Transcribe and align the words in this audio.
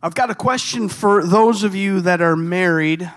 I've 0.00 0.14
got 0.14 0.30
a 0.30 0.34
question 0.34 0.88
for 0.88 1.24
those 1.24 1.64
of 1.64 1.74
you 1.74 2.00
that 2.02 2.20
are 2.20 2.36
married. 2.36 3.10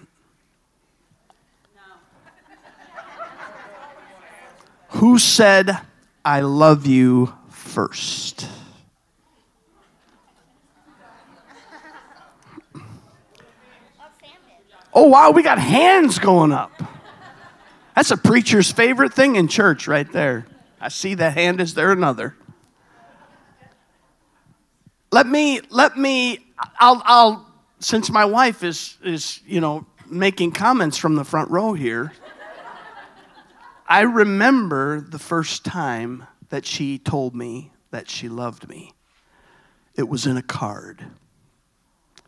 Who 4.90 5.20
said, 5.20 5.78
I 6.25 6.42
love 6.42 6.88
you 6.88 7.33
first? 7.50 8.48
Oh, 14.93 15.07
wow, 15.07 15.32
we 15.32 15.43
got 15.43 15.57
hands 15.59 16.20
going 16.20 16.52
up. 16.52 16.71
That's 17.95 18.11
a 18.11 18.18
preacher's 18.18 18.71
favorite 18.71 19.13
thing 19.13 19.36
in 19.36 19.48
church 19.48 19.88
right 19.88 20.11
there. 20.11 20.45
I 20.82 20.89
see 20.89 21.13
that 21.13 21.36
hand. 21.36 21.61
Is 21.61 21.75
there 21.75 21.91
another? 21.91 22.36
Let 25.11 25.27
me, 25.27 25.61
let 25.70 25.98
me, 25.98 26.50
I'll, 26.80 27.02
I'll, 27.05 27.48
since 27.80 28.10
my 28.10 28.25
wife 28.25 28.64
is, 28.64 28.97
is, 29.04 29.42
you 29.46 29.61
know, 29.61 29.86
making 30.07 30.52
comments 30.52 30.97
from 30.97 31.15
the 31.15 31.24
front 31.24 31.50
row 31.50 31.74
here, 31.74 32.12
I 33.88 34.02
remember 34.02 35.02
the 35.02 35.20
first 35.20 35.66
time 35.66 36.28
that 36.50 36.66
she 36.66 36.98
told 36.98 37.36
me 37.36 37.72
that 37.92 38.10
she 38.10 38.30
loved 38.30 38.70
me. 38.70 38.94
It 39.96 40.08
was 40.08 40.26
in 40.26 40.38
a 40.38 40.42
card. 40.42 41.05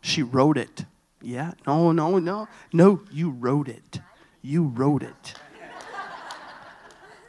She 0.02 0.22
wrote 0.22 0.58
it. 0.58 0.84
Yeah, 1.22 1.52
no, 1.66 1.92
no, 1.92 2.18
no. 2.18 2.48
No, 2.72 3.00
you 3.10 3.30
wrote 3.30 3.68
it. 3.68 4.00
You 4.42 4.64
wrote 4.64 5.02
it. 5.02 5.34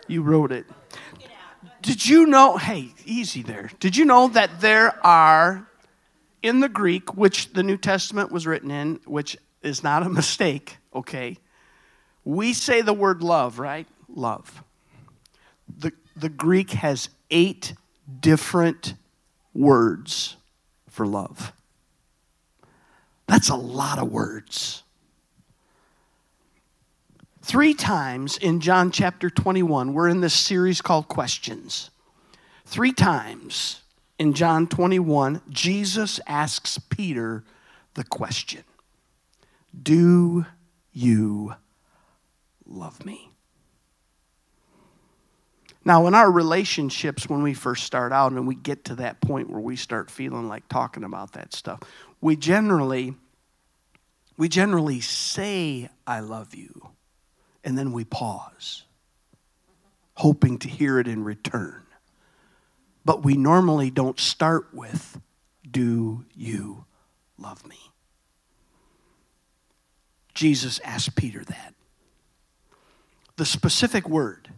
You 0.08 0.22
wrote 0.22 0.52
it. 0.52 0.66
Did 1.82 2.06
you 2.06 2.26
know? 2.26 2.58
Hey, 2.58 2.94
easy 3.06 3.42
there. 3.42 3.72
Did 3.80 3.96
you 3.96 4.04
know 4.04 4.28
that 4.30 4.60
there 4.60 5.00
are, 5.06 5.68
in 6.46 6.60
the 6.60 6.70
Greek, 6.70 7.16
which 7.16 7.54
the 7.54 7.64
New 7.64 7.76
Testament 7.76 8.32
was 8.32 8.46
written 8.46 8.70
in, 8.70 9.00
which 9.06 9.36
is 9.64 9.82
not 9.84 10.04
a 10.04 10.10
mistake, 10.22 10.78
okay? 10.94 11.38
We 12.24 12.54
say 12.54 12.82
the 12.82 12.94
word 12.94 13.24
love, 13.24 13.58
right? 13.58 13.88
Love. 14.08 14.64
The, 15.80 15.92
the 16.16 16.30
Greek 16.30 16.72
has 16.72 17.10
eight 17.32 17.74
different 18.20 18.94
words 19.56 20.36
for 20.88 21.08
love. 21.08 21.52
That's 23.26 23.50
a 23.50 23.56
lot 23.56 23.98
of 23.98 24.12
words. 24.12 24.84
Three 27.42 27.74
times 27.74 28.38
in 28.38 28.60
John 28.60 28.92
chapter 28.92 29.32
21, 29.32 29.94
we're 29.94 30.10
in 30.10 30.22
this 30.22 30.34
series 30.36 30.82
called 30.82 31.08
Questions. 31.08 31.90
Three 32.66 32.94
times 32.94 33.82
in 34.18 34.34
John 34.34 34.68
21, 34.68 35.42
Jesus 35.50 36.20
asks 36.28 36.78
Peter 36.78 37.44
the 37.96 38.04
question 38.04 38.64
Do 39.82 40.46
you 40.94 41.56
love 42.66 43.06
me? 43.06 43.32
Now, 45.84 46.08
in 46.08 46.16
our 46.16 46.32
relationships, 46.32 47.30
when 47.30 47.44
we 47.44 47.54
first 47.54 47.84
start 47.84 48.12
out 48.12 48.32
and 48.32 48.48
we 48.48 48.56
get 48.56 48.86
to 48.86 48.96
that 48.96 49.22
point 49.22 49.52
where 49.52 49.62
we 49.62 49.76
start 49.76 50.10
feeling 50.10 50.48
like 50.48 50.68
talking 50.68 51.04
about 51.04 51.34
that 51.34 51.54
stuff, 51.54 51.80
we 52.22 52.36
generally 52.36 53.14
we 54.38 54.50
generally 54.50 55.00
say 55.00 55.90
I 56.06 56.20
love 56.20 56.56
you 56.56 56.90
and 57.64 57.78
then 57.78 57.92
we 57.92 58.04
pause, 58.04 58.84
hoping 60.16 60.58
to 60.60 60.68
hear 60.68 61.00
it 61.00 61.08
in 61.08 61.24
return. 61.24 61.85
But 63.06 63.24
we 63.24 63.36
normally 63.36 63.92
don't 63.92 64.20
start 64.20 64.74
with, 64.74 65.22
Do 65.70 66.26
you 66.36 66.86
love 67.38 67.66
me? 67.66 67.78
Jesus 70.34 70.80
asked 70.84 71.16
Peter 71.16 71.44
that. 71.46 71.76
The 73.38 73.46
specific 73.46 74.10
word, 74.10 74.50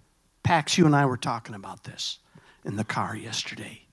Pax, 0.43 0.77
you 0.77 0.85
and 0.85 0.95
I 0.95 1.05
were 1.05 1.17
talking 1.17 1.55
about 1.55 1.83
this 1.83 2.19
in 2.63 2.77
the 2.77 2.83
car 2.83 3.15
yesterday. 3.15 3.83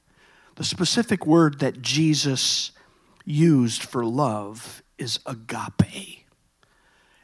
The 0.54 0.64
specific 0.64 1.26
word 1.26 1.59
that 1.59 1.82
Jesus 1.82 2.70
used 3.25 3.82
for 3.82 4.04
love 4.04 4.82
is 4.98 5.19
agape. 5.26 6.26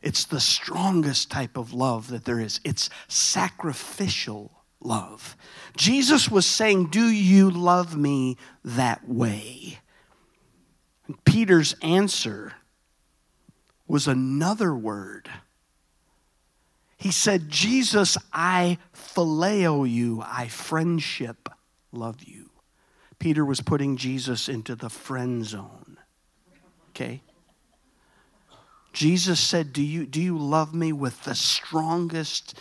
It's 0.02 0.24
the 0.24 0.40
strongest 0.40 1.30
type 1.30 1.56
of 1.56 1.72
love 1.72 2.08
that 2.08 2.24
there 2.24 2.40
is. 2.40 2.60
It's 2.64 2.90
sacrificial 3.08 4.59
love. 4.80 5.36
Jesus 5.76 6.30
was 6.30 6.46
saying, 6.46 6.86
Do 6.86 7.06
you 7.06 7.50
love 7.50 7.96
me 7.96 8.36
that 8.64 9.08
way? 9.08 9.78
And 11.06 11.22
Peter's 11.24 11.74
answer 11.82 12.54
was 13.86 14.06
another 14.06 14.74
word. 14.74 15.28
He 16.96 17.10
said, 17.10 17.48
Jesus, 17.48 18.16
I 18.32 18.78
phileo 18.94 19.90
you, 19.90 20.22
I 20.24 20.48
friendship 20.48 21.48
love 21.92 22.22
you. 22.22 22.50
Peter 23.19 23.44
was 23.44 23.60
putting 23.60 23.96
Jesus 23.96 24.48
into 24.48 24.74
the 24.74 24.90
friend 24.90 25.44
zone. 25.44 25.98
Okay? 26.90 27.22
Jesus 28.92 29.40
said, 29.40 29.72
Do 29.72 29.82
you, 29.82 30.06
do 30.06 30.20
you 30.20 30.38
love 30.38 30.74
me 30.74 30.92
with 30.92 31.22
the 31.24 31.34
strongest 31.34 32.58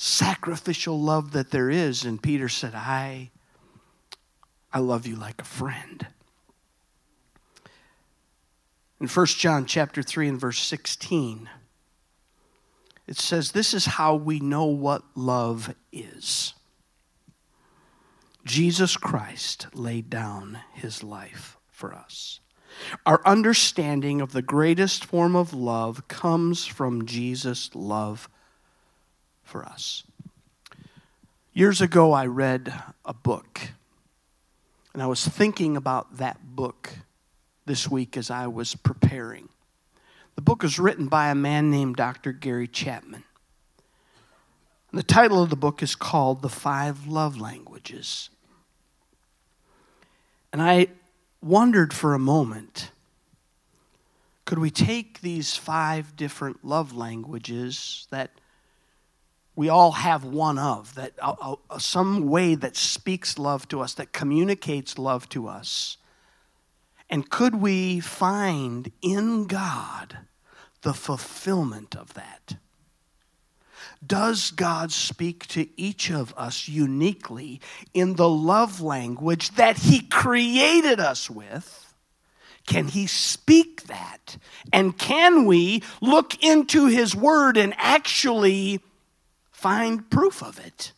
sacrificial 0.00 0.98
love 0.98 1.32
that 1.32 1.50
there 1.50 1.68
is? 1.68 2.04
And 2.04 2.22
Peter 2.22 2.48
said, 2.48 2.74
I, 2.74 3.30
I 4.72 4.78
love 4.78 5.06
you 5.06 5.14
like 5.14 5.42
a 5.42 5.44
friend. 5.44 6.06
In 8.98 9.08
1 9.08 9.26
John 9.26 9.66
chapter 9.66 10.02
3 10.02 10.28
and 10.28 10.40
verse 10.40 10.58
16, 10.60 11.50
it 13.06 13.18
says, 13.18 13.52
This 13.52 13.74
is 13.74 13.84
how 13.84 14.14
we 14.14 14.40
know 14.40 14.64
what 14.64 15.02
love 15.14 15.74
is. 15.92 16.54
Jesus 18.46 18.96
Christ 18.96 19.66
laid 19.74 20.08
down 20.08 20.60
his 20.72 21.02
life 21.02 21.58
for 21.68 21.94
us. 21.94 22.40
Our 23.04 23.20
understanding 23.26 24.22
of 24.22 24.32
the 24.32 24.42
greatest 24.42 25.04
form 25.04 25.36
of 25.36 25.52
love 25.52 26.08
comes 26.08 26.64
from 26.64 27.04
Jesus' 27.04 27.70
love 27.74 28.30
for 29.50 29.64
us. 29.64 30.04
Years 31.52 31.80
ago, 31.80 32.12
I 32.12 32.26
read 32.26 32.72
a 33.04 33.12
book, 33.12 33.60
and 34.94 35.02
I 35.02 35.06
was 35.06 35.26
thinking 35.26 35.76
about 35.76 36.18
that 36.18 36.38
book 36.54 36.90
this 37.66 37.90
week 37.90 38.16
as 38.16 38.30
I 38.30 38.46
was 38.46 38.76
preparing. 38.76 39.48
The 40.36 40.42
book 40.42 40.62
was 40.62 40.78
written 40.78 41.08
by 41.08 41.28
a 41.30 41.34
man 41.34 41.70
named 41.70 41.96
Dr. 41.96 42.32
Gary 42.32 42.68
Chapman. 42.68 43.24
And 44.92 44.98
the 44.98 45.04
title 45.04 45.42
of 45.42 45.50
the 45.50 45.56
book 45.56 45.82
is 45.82 45.96
called 45.96 46.42
The 46.42 46.48
Five 46.48 47.08
Love 47.08 47.40
Languages. 47.40 48.30
And 50.52 50.62
I 50.62 50.86
wondered 51.42 51.92
for 51.92 52.14
a 52.14 52.18
moment 52.18 52.92
could 54.44 54.58
we 54.58 54.70
take 54.70 55.20
these 55.20 55.56
five 55.56 56.16
different 56.16 56.64
love 56.64 56.92
languages 56.92 58.08
that 58.10 58.32
we 59.60 59.68
all 59.68 59.92
have 59.92 60.24
one 60.24 60.58
of, 60.58 60.94
that 60.94 61.12
uh, 61.20 61.54
uh, 61.68 61.78
some 61.78 62.26
way 62.30 62.54
that 62.54 62.78
speaks 62.78 63.38
love 63.38 63.68
to 63.68 63.82
us, 63.82 63.92
that 63.92 64.10
communicates 64.10 64.96
love 64.96 65.28
to 65.28 65.48
us, 65.48 65.98
and 67.10 67.28
could 67.28 67.56
we 67.56 68.00
find 68.00 68.90
in 69.02 69.46
God 69.46 70.16
the 70.80 70.94
fulfillment 70.94 71.94
of 71.94 72.14
that? 72.14 72.56
Does 74.04 74.50
God 74.50 74.92
speak 74.92 75.46
to 75.48 75.68
each 75.78 76.10
of 76.10 76.32
us 76.38 76.66
uniquely 76.66 77.60
in 77.92 78.14
the 78.14 78.30
love 78.30 78.80
language 78.80 79.50
that 79.56 79.76
He 79.76 80.00
created 80.00 81.00
us 81.00 81.28
with? 81.28 81.94
Can 82.66 82.88
He 82.88 83.06
speak 83.06 83.82
that? 83.88 84.38
And 84.72 84.96
can 84.96 85.44
we 85.44 85.82
look 86.00 86.42
into 86.42 86.86
His 86.86 87.14
Word 87.14 87.58
and 87.58 87.74
actually 87.76 88.80
find 89.60 90.08
proof 90.10 90.42
of 90.42 90.58
it? 90.58 90.92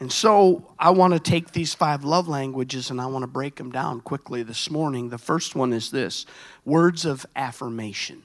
And 0.00 0.12
so 0.12 0.72
I 0.78 0.90
want 0.90 1.14
to 1.14 1.20
take 1.20 1.52
these 1.52 1.74
five 1.74 2.04
love 2.04 2.28
languages 2.28 2.90
and 2.90 3.00
I 3.00 3.06
want 3.06 3.24
to 3.24 3.28
break 3.28 3.56
them 3.56 3.72
down 3.72 4.00
quickly 4.00 4.42
this 4.42 4.70
morning. 4.70 5.08
The 5.08 5.18
first 5.18 5.56
one 5.56 5.72
is 5.72 5.90
this 5.90 6.24
words 6.64 7.04
of 7.04 7.26
affirmation. 7.34 8.22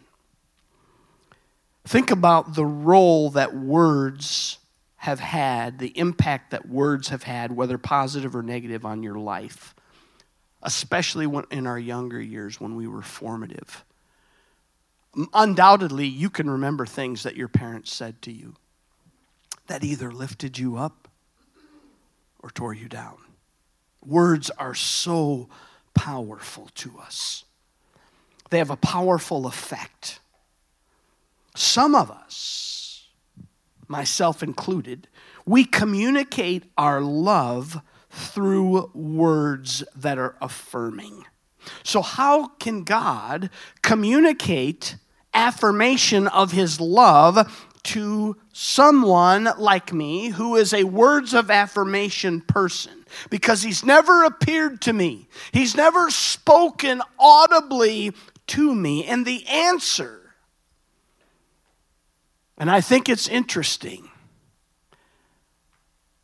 Think 1.86 2.12
about 2.12 2.56
the 2.56 2.66
role 2.66 3.32
that 3.32 3.56
words 3.56 4.60
have 4.98 5.20
had, 5.20 5.80
the 5.80 5.98
impact 5.98 6.52
that 6.52 6.70
words 6.70 7.10
have 7.10 7.24
had, 7.24 7.52
whether 7.54 7.78
positive 7.78 8.36
or 8.36 8.42
negative, 8.42 8.86
on 8.86 9.04
your 9.04 9.18
life, 9.18 9.76
especially 10.62 11.28
when, 11.28 11.44
in 11.52 11.68
our 11.68 11.80
younger 11.80 12.22
years 12.22 12.62
when 12.62 12.76
we 12.76 12.88
were 12.88 13.02
formative. 13.02 13.84
Undoubtedly, 15.34 16.08
you 16.08 16.30
can 16.30 16.50
remember 16.50 16.86
things 16.86 17.24
that 17.24 17.36
your 17.36 17.48
parents 17.48 17.94
said 17.94 18.22
to 18.24 18.32
you 18.32 18.56
that 19.68 19.84
either 19.84 20.12
lifted 20.12 20.58
you 20.58 20.78
up 20.78 21.08
or 22.40 22.50
tore 22.50 22.74
you 22.74 22.90
down. 22.90 23.18
Words 24.06 24.50
are 24.52 24.76
so 24.76 25.48
powerful 25.94 26.70
to 26.76 27.00
us. 27.00 27.46
They 28.50 28.58
have 28.58 28.70
a 28.70 28.76
powerful 28.76 29.46
effect. 29.46 30.20
Some 31.56 31.96
of 31.96 32.10
us, 32.12 33.08
myself 33.88 34.44
included, 34.44 35.08
we 35.46 35.64
communicate 35.64 36.64
our 36.78 37.02
love 37.02 37.82
through 38.10 38.92
words 38.94 39.84
that 39.96 40.18
are 40.18 40.36
affirming. 40.42 41.26
So, 41.84 42.02
how 42.02 42.48
can 42.48 42.84
God 42.84 43.50
communicate 43.82 44.98
affirmation 45.34 46.28
of 46.28 46.52
his 46.52 46.80
love 46.80 47.68
to 47.84 48.38
someone 48.54 49.50
like 49.58 49.92
me 49.92 50.30
who 50.30 50.56
is 50.56 50.74
a 50.74 50.84
words 50.86 51.34
of 51.34 51.52
affirmation 51.52 52.42
person? 52.42 53.06
Because 53.30 53.62
he's 53.62 53.84
never 53.84 54.24
appeared 54.24 54.82
to 54.82 54.94
me, 54.94 55.28
he's 55.52 55.76
never 55.76 56.10
spoken 56.10 57.02
audibly 57.20 58.14
to 58.48 58.74
me. 58.74 59.06
And 59.06 59.26
the 59.26 59.46
answer, 59.48 60.34
and 62.58 62.70
I 62.70 62.82
think 62.82 63.10
it's 63.10 63.28
interesting, 63.28 64.10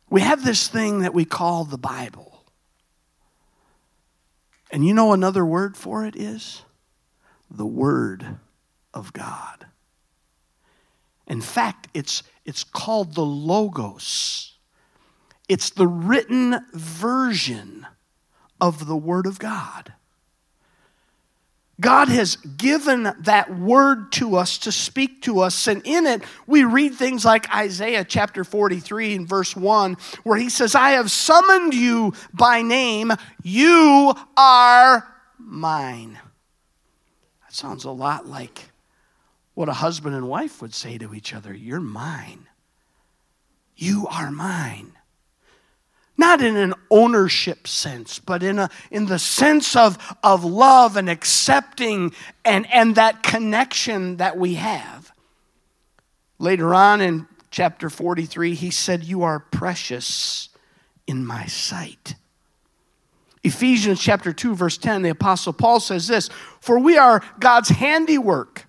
we 0.08 0.22
have 0.22 0.44
this 0.44 0.66
thing 0.68 1.00
that 1.00 1.14
we 1.14 1.24
call 1.24 1.64
the 1.64 1.78
Bible. 1.78 2.44
And 4.72 4.86
you 4.86 4.94
know 4.94 5.12
another 5.12 5.44
word 5.44 5.76
for 5.76 6.04
it 6.04 6.16
is? 6.16 6.62
The 7.50 7.66
Word 7.66 8.38
of 8.94 9.12
God. 9.12 9.66
In 11.26 11.40
fact, 11.40 11.88
it's, 11.94 12.22
it's 12.44 12.64
called 12.64 13.14
the 13.14 13.24
Logos. 13.24 14.58
It's 15.48 15.70
the 15.70 15.86
written 15.86 16.58
version 16.72 17.86
of 18.60 18.86
the 18.86 18.96
Word 18.96 19.26
of 19.26 19.38
God. 19.38 19.92
God 21.80 22.08
has 22.08 22.36
given 22.36 23.10
that 23.20 23.58
word 23.58 24.12
to 24.12 24.36
us 24.36 24.58
to 24.58 24.72
speak 24.72 25.22
to 25.22 25.40
us. 25.40 25.66
And 25.66 25.80
in 25.86 26.06
it, 26.06 26.22
we 26.46 26.64
read 26.64 26.94
things 26.94 27.24
like 27.24 27.52
Isaiah 27.54 28.04
chapter 28.04 28.44
43 28.44 29.14
and 29.14 29.28
verse 29.28 29.56
1, 29.56 29.96
where 30.24 30.36
he 30.36 30.50
says, 30.50 30.74
I 30.74 30.90
have 30.90 31.10
summoned 31.10 31.72
you 31.72 32.12
by 32.34 32.60
name. 32.60 33.12
You 33.42 34.12
are 34.36 35.08
mine. 35.38 36.18
That 37.42 37.54
sounds 37.54 37.84
a 37.84 37.90
lot 37.90 38.26
like 38.26 38.70
what 39.60 39.68
a 39.68 39.74
husband 39.74 40.16
and 40.16 40.26
wife 40.26 40.62
would 40.62 40.74
say 40.74 40.96
to 40.98 41.14
each 41.14 41.34
other 41.34 41.54
You're 41.54 41.80
mine. 41.80 42.48
You 43.76 44.08
are 44.08 44.30
mine 44.30 44.92
not 46.20 46.42
in 46.42 46.54
an 46.56 46.74
ownership 46.90 47.66
sense, 47.66 48.18
but 48.18 48.42
in, 48.42 48.58
a, 48.58 48.68
in 48.90 49.06
the 49.06 49.18
sense 49.18 49.74
of, 49.74 49.96
of 50.22 50.44
love 50.44 50.98
and 50.98 51.08
accepting 51.08 52.12
and, 52.44 52.70
and 52.70 52.94
that 52.96 53.22
connection 53.22 54.18
that 54.18 54.36
we 54.36 54.54
have. 54.54 55.12
Later 56.38 56.74
on 56.74 57.00
in 57.00 57.26
chapter 57.50 57.88
43, 57.88 58.54
he 58.54 58.70
said, 58.70 59.02
You 59.02 59.22
are 59.22 59.40
precious 59.40 60.50
in 61.06 61.24
my 61.24 61.46
sight. 61.46 62.14
Ephesians 63.42 63.98
chapter 63.98 64.34
2, 64.34 64.54
verse 64.54 64.76
10, 64.76 65.00
the 65.00 65.08
Apostle 65.08 65.54
Paul 65.54 65.80
says 65.80 66.06
this 66.06 66.28
For 66.60 66.78
we 66.78 66.98
are 66.98 67.24
God's 67.40 67.70
handiwork, 67.70 68.66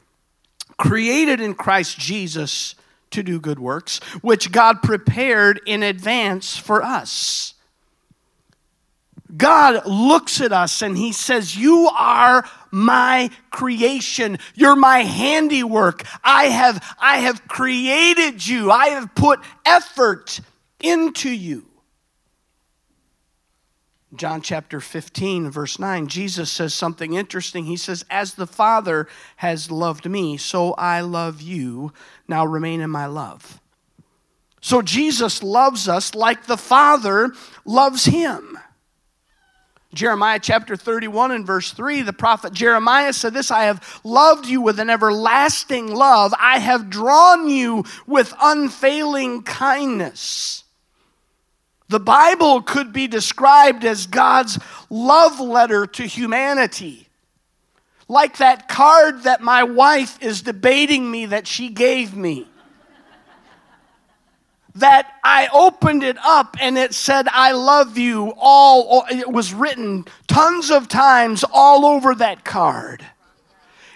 created 0.81 1.39
in 1.39 1.53
Christ 1.53 1.99
Jesus 1.99 2.73
to 3.11 3.21
do 3.21 3.39
good 3.39 3.59
works, 3.59 3.99
which 4.21 4.51
God 4.51 4.81
prepared 4.81 5.61
in 5.67 5.83
advance 5.83 6.57
for 6.57 6.81
us. 6.81 7.53
God 9.37 9.85
looks 9.85 10.41
at 10.41 10.51
us 10.51 10.81
and 10.81 10.97
he 10.97 11.11
says, 11.11 11.55
You 11.55 11.87
are 11.95 12.43
my 12.71 13.29
creation. 13.51 14.39
You're 14.55 14.75
my 14.75 14.99
handiwork. 14.99 16.03
I 16.23 16.45
have, 16.45 16.83
I 16.99 17.17
have 17.17 17.47
created 17.47 18.45
you. 18.45 18.71
I 18.71 18.87
have 18.87 19.13
put 19.13 19.39
effort 19.63 20.41
into 20.81 21.29
you. 21.29 21.65
John 24.13 24.41
chapter 24.41 24.81
15, 24.81 25.49
verse 25.49 25.79
9, 25.79 26.07
Jesus 26.07 26.51
says 26.51 26.73
something 26.73 27.13
interesting. 27.13 27.65
He 27.65 27.77
says, 27.77 28.03
As 28.09 28.33
the 28.33 28.47
Father 28.47 29.07
has 29.37 29.71
loved 29.71 30.09
me, 30.09 30.35
so 30.35 30.73
I 30.73 30.99
love 31.01 31.41
you. 31.41 31.93
Now 32.27 32.45
remain 32.45 32.81
in 32.81 32.89
my 32.89 33.05
love. 33.05 33.61
So 34.59 34.81
Jesus 34.81 35.41
loves 35.41 35.87
us 35.87 36.13
like 36.13 36.45
the 36.45 36.57
Father 36.57 37.31
loves 37.65 38.05
him. 38.05 38.59
Jeremiah 39.93 40.39
chapter 40.41 40.75
31 40.75 41.31
and 41.31 41.45
verse 41.45 41.71
3, 41.73 42.01
the 42.01 42.13
prophet 42.13 42.53
Jeremiah 42.53 43.11
said 43.11 43.33
this 43.33 43.51
I 43.51 43.63
have 43.63 44.01
loved 44.03 44.45
you 44.45 44.61
with 44.61 44.79
an 44.79 44.89
everlasting 44.89 45.93
love, 45.93 46.33
I 46.39 46.59
have 46.59 46.89
drawn 46.89 47.49
you 47.49 47.83
with 48.07 48.33
unfailing 48.41 49.43
kindness. 49.43 50.63
The 51.91 51.99
Bible 51.99 52.61
could 52.61 52.93
be 52.93 53.07
described 53.07 53.83
as 53.83 54.07
God's 54.07 54.57
love 54.89 55.41
letter 55.41 55.85
to 55.85 56.03
humanity. 56.03 57.09
Like 58.07 58.37
that 58.37 58.69
card 58.69 59.23
that 59.23 59.41
my 59.41 59.63
wife 59.63 60.17
is 60.23 60.41
debating 60.41 61.11
me 61.11 61.25
that 61.25 61.47
she 61.47 61.67
gave 61.67 62.15
me. 62.15 62.47
that 64.75 65.15
I 65.21 65.49
opened 65.51 66.03
it 66.03 66.15
up 66.23 66.55
and 66.61 66.77
it 66.77 66.93
said, 66.93 67.27
I 67.29 67.51
love 67.51 67.97
you. 67.97 68.33
All, 68.37 69.03
it 69.11 69.29
was 69.29 69.53
written 69.53 70.05
tons 70.27 70.71
of 70.71 70.87
times 70.87 71.43
all 71.51 71.85
over 71.85 72.15
that 72.15 72.45
card. 72.45 73.05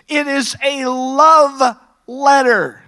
It 0.09 0.27
is 0.27 0.57
a 0.61 0.85
love 0.85 1.77
letter 2.07 2.81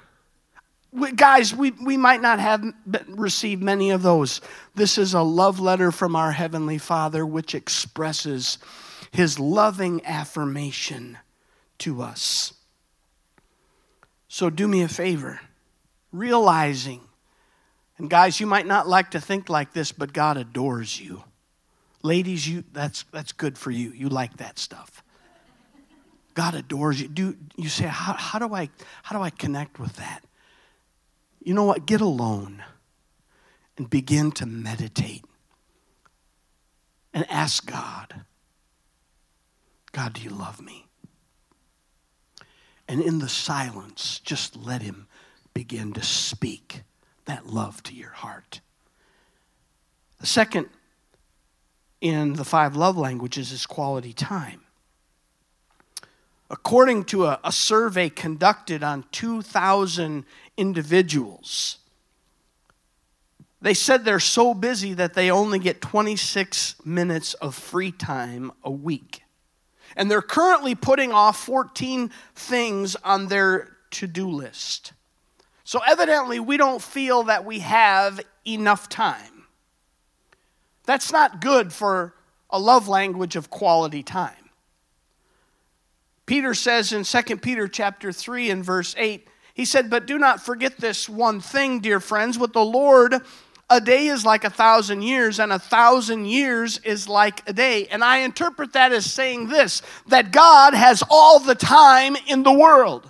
we, 0.97 1.11
guys, 1.11 1.53
we, 1.53 1.71
we 1.71 1.97
might 1.97 2.21
not 2.21 2.39
have 2.39 2.63
received 3.07 3.61
many 3.61 3.91
of 3.91 4.01
those. 4.01 4.41
This 4.77 4.99
is 4.99 5.15
a 5.15 5.23
love 5.23 5.59
letter 5.59 5.91
from 5.91 6.15
our 6.15 6.31
Heavenly 6.31 6.77
Father 6.77 7.25
which 7.25 7.55
expresses 7.55 8.59
His 9.09 9.39
loving 9.39 10.05
affirmation 10.05 11.17
to 11.79 12.03
us. 12.03 12.53
So 14.27 14.51
do 14.51 14.67
me 14.67 14.83
a 14.83 14.87
favor, 14.87 15.39
realizing, 16.11 17.01
and 17.97 18.07
guys, 18.07 18.39
you 18.39 18.45
might 18.45 18.67
not 18.67 18.87
like 18.87 19.09
to 19.11 19.19
think 19.19 19.49
like 19.49 19.73
this, 19.73 19.91
but 19.91 20.13
God 20.13 20.37
adores 20.37 21.01
you. 21.01 21.23
Ladies, 22.03 22.47
you 22.47 22.63
that's 22.71 23.01
that's 23.11 23.31
good 23.31 23.57
for 23.57 23.71
you. 23.71 23.91
You 23.93 24.09
like 24.09 24.37
that 24.37 24.59
stuff. 24.59 25.01
God 26.35 26.53
adores 26.53 27.01
you. 27.01 27.07
Do 27.07 27.35
you 27.55 27.69
say 27.69 27.85
how, 27.85 28.13
how 28.13 28.37
do 28.37 28.53
I 28.53 28.69
how 29.01 29.17
do 29.17 29.23
I 29.23 29.31
connect 29.31 29.79
with 29.79 29.95
that? 29.95 30.23
you 31.41 31.55
know 31.55 31.63
what? 31.63 31.87
Get 31.87 32.01
alone 32.01 32.61
and 33.77 33.89
begin 33.89 34.31
to 34.33 34.45
meditate 34.45 35.23
and 37.13 37.25
ask 37.29 37.65
God, 37.65 38.25
God, 39.91 40.13
do 40.13 40.21
you 40.21 40.29
love 40.29 40.61
me? 40.61 40.87
And 42.87 43.01
in 43.01 43.19
the 43.19 43.29
silence, 43.29 44.19
just 44.19 44.55
let 44.55 44.81
Him 44.81 45.07
begin 45.53 45.93
to 45.93 46.03
speak 46.03 46.83
that 47.25 47.47
love 47.47 47.83
to 47.83 47.93
your 47.93 48.11
heart. 48.11 48.61
The 50.19 50.27
second 50.27 50.69
in 52.01 52.33
the 52.33 52.45
five 52.45 52.75
love 52.75 52.97
languages 52.97 53.51
is 53.51 53.65
quality 53.65 54.13
time. 54.13 54.61
According 56.49 57.05
to 57.05 57.25
a, 57.25 57.39
a 57.43 57.51
survey 57.51 58.09
conducted 58.09 58.83
on 58.83 59.05
2,000 59.11 60.23
individuals. 60.55 61.79
They 63.67 63.73
said 63.73 64.05
they're 64.05 64.21
so 64.21 64.53
busy 64.53 64.93
that 64.93 65.13
they 65.13 65.29
only 65.29 65.59
get 65.59 65.81
26 65.81 66.75
minutes 66.85 67.33
of 67.33 67.53
free 67.53 67.91
time 67.91 68.53
a 68.63 68.71
week. 68.71 69.23
And 69.97 70.09
they're 70.09 70.21
currently 70.21 70.73
putting 70.73 71.11
off 71.11 71.43
14 71.43 72.09
things 72.33 72.95
on 72.95 73.27
their 73.27 73.75
to 73.91 74.07
do 74.07 74.29
list. 74.29 74.93
So, 75.65 75.81
evidently, 75.85 76.39
we 76.39 76.55
don't 76.55 76.81
feel 76.81 77.23
that 77.23 77.43
we 77.43 77.59
have 77.59 78.21
enough 78.45 78.87
time. 78.87 79.47
That's 80.85 81.11
not 81.11 81.41
good 81.41 81.73
for 81.73 82.13
a 82.49 82.57
love 82.57 82.87
language 82.87 83.35
of 83.35 83.49
quality 83.49 84.01
time. 84.01 84.49
Peter 86.25 86.53
says 86.53 86.93
in 86.93 87.03
2 87.03 87.35
Peter 87.39 87.67
chapter 87.67 88.13
3 88.13 88.49
and 88.49 88.63
verse 88.63 88.95
8, 88.97 89.27
he 89.57 89.65
said, 89.65 89.89
But 89.89 90.05
do 90.05 90.19
not 90.19 90.39
forget 90.39 90.77
this 90.77 91.09
one 91.09 91.41
thing, 91.41 91.79
dear 91.79 91.99
friends. 91.99 92.37
With 92.37 92.53
the 92.53 92.63
Lord, 92.63 93.15
a 93.69 93.81
day 93.81 94.07
is 94.07 94.23
like 94.23 94.43
a 94.43 94.49
thousand 94.49 95.01
years, 95.01 95.39
and 95.39 95.51
a 95.51 95.59
thousand 95.59 96.25
years 96.25 96.79
is 96.79 97.09
like 97.09 97.47
a 97.49 97.53
day. 97.53 97.87
And 97.87 98.03
I 98.03 98.19
interpret 98.19 98.73
that 98.73 98.93
as 98.93 99.11
saying 99.11 99.49
this 99.49 99.81
that 100.07 100.31
God 100.31 100.73
has 100.73 101.03
all 101.09 101.39
the 101.39 101.55
time 101.55 102.15
in 102.27 102.43
the 102.43 102.53
world. 102.53 103.09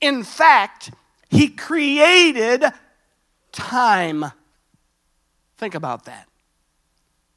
In 0.00 0.22
fact, 0.22 0.92
He 1.28 1.48
created 1.48 2.64
time. 3.52 4.26
Think 5.56 5.74
about 5.74 6.04
that. 6.04 6.28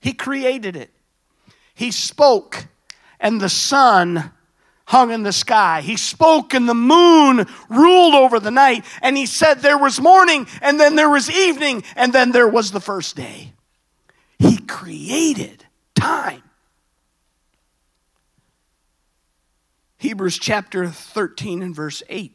He 0.01 0.13
created 0.13 0.75
it. 0.75 0.91
He 1.73 1.91
spoke, 1.91 2.67
and 3.19 3.41
the 3.41 3.49
sun 3.49 4.31
hung 4.89 5.11
in 5.11 5.21
the 5.21 5.31
sky. 5.31 5.81
He 5.81 5.97
spoke, 5.97 6.55
and 6.55 6.67
the 6.67 6.73
moon 6.73 7.45
ruled 7.69 8.15
over 8.15 8.39
the 8.39 8.49
night. 8.49 8.83
And 9.03 9.15
he 9.15 9.27
said, 9.27 9.59
There 9.59 9.77
was 9.77 10.01
morning, 10.01 10.47
and 10.63 10.79
then 10.79 10.95
there 10.95 11.11
was 11.11 11.29
evening, 11.29 11.83
and 11.95 12.11
then 12.11 12.31
there 12.31 12.47
was 12.47 12.71
the 12.71 12.79
first 12.79 13.15
day. 13.15 13.53
He 14.39 14.57
created 14.57 15.63
time. 15.93 16.41
Hebrews 19.99 20.39
chapter 20.39 20.87
13 20.87 21.61
and 21.61 21.75
verse 21.75 22.01
8 22.09 22.33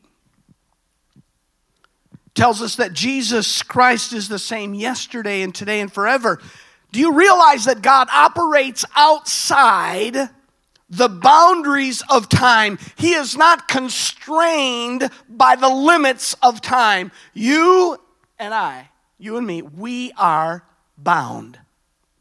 tells 2.35 2.63
us 2.63 2.77
that 2.77 2.93
Jesus 2.93 3.65
Christ 3.65 4.13
is 4.13 4.29
the 4.29 4.39
same 4.39 4.75
yesterday 4.75 5.43
and 5.43 5.53
today 5.53 5.81
and 5.81 5.93
forever. 5.93 6.41
Do 6.93 7.01
you 7.01 7.15
realize 7.15 7.65
that 7.65 7.83
God 7.83 8.09
operates 8.13 8.85
outside 8.95 10.31
the 10.97 11.09
boundaries 11.09 12.03
of 12.09 12.29
time? 12.29 12.79
He 12.97 13.15
is 13.15 13.37
not 13.37 13.69
constrained 13.69 15.11
by 15.29 15.57
the 15.57 15.69
limits 15.69 16.35
of 16.43 16.61
time. 16.61 17.13
You 17.33 17.99
and 18.39 18.53
I, 18.53 18.91
you 19.19 19.37
and 19.37 19.47
me, 19.47 19.63
we 19.63 20.13
are 20.17 20.65
bound 20.97 21.59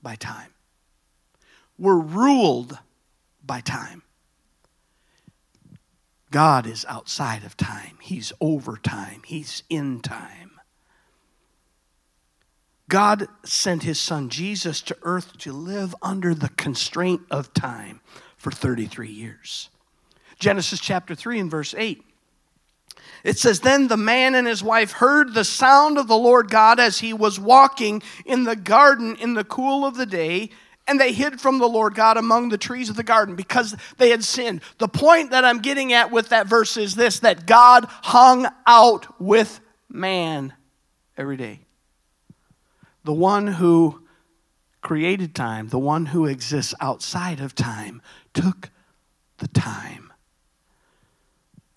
by 0.01 0.15
time. 0.15 0.53
We're 1.77 2.00
ruled 2.00 2.77
by 3.44 3.62
time. 3.62 4.03
God 6.32 6.65
is 6.65 6.86
outside 6.89 7.44
of 7.44 7.56
time, 7.56 7.98
He's 8.01 8.34
over 8.42 8.77
time, 8.77 9.22
He's 9.25 9.63
in 9.70 10.01
time. 10.01 10.51
God 12.89 13.27
sent 13.46 13.84
His 13.84 14.00
Son 14.00 14.30
Jesus 14.30 14.82
to 14.82 14.98
earth 15.03 15.38
to 15.39 15.53
live 15.53 15.96
under 16.01 16.34
the 16.34 16.50
constraint 16.50 17.22
of 17.30 17.53
time 17.53 18.01
for 18.44 18.52
33 18.52 19.08
years. 19.08 19.70
Genesis 20.38 20.82
chapter 20.82 21.16
3 21.16 21.40
and 21.40 21.50
verse 21.50 21.74
8. 21.76 22.04
It 23.24 23.40
says, 23.40 23.62
Then 23.62 23.88
the 23.88 23.96
man 23.96 24.36
and 24.36 24.46
his 24.46 24.62
wife 24.62 24.92
heard 24.92 25.34
the 25.34 25.46
sound 25.46 25.98
of 25.98 26.10
the 26.10 26.18
Lord 26.18 26.52
God 26.52 26.78
as 26.78 27.00
he 27.00 27.14
was 27.14 27.40
walking 27.40 28.04
in 28.26 28.44
the 28.44 28.58
garden 28.58 29.16
in 29.16 29.34
the 29.34 29.46
cool 29.46 29.86
of 29.86 29.96
the 29.96 30.06
day, 30.06 30.50
and 30.86 31.00
they 31.00 31.14
hid 31.14 31.40
from 31.40 31.58
the 31.58 31.70
Lord 31.70 31.96
God 31.96 32.18
among 32.18 32.50
the 32.50 32.58
trees 32.58 32.90
of 32.90 32.98
the 32.98 33.04
garden 33.04 33.38
because 33.38 33.78
they 33.98 34.10
had 34.10 34.26
sinned. 34.26 34.60
The 34.78 34.90
point 34.90 35.32
that 35.32 35.46
I'm 35.46 35.60
getting 35.60 35.94
at 35.94 36.12
with 36.12 36.28
that 36.30 36.48
verse 36.48 36.76
is 36.76 36.96
this 36.96 37.20
that 37.20 37.48
God 37.48 37.86
hung 37.88 38.46
out 38.68 39.22
with 39.22 39.62
man 39.88 40.52
every 41.16 41.38
day. 41.38 41.62
The 43.06 43.14
one 43.14 43.48
who 43.48 44.04
created 44.84 45.34
time, 45.34 45.70
the 45.70 45.80
one 45.80 46.08
who 46.08 46.26
exists 46.26 46.76
outside 46.80 47.40
of 47.40 47.56
time, 47.56 48.02
took 48.34 48.70
the 49.38 49.48
time 49.48 50.12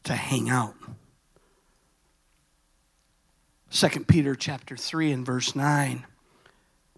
to 0.05 0.15
hang 0.15 0.49
out. 0.49 0.75
2 3.71 4.05
Peter 4.05 4.35
chapter 4.35 4.77
3 4.77 5.13
and 5.13 5.27
verse 5.27 5.55
9 5.55 6.07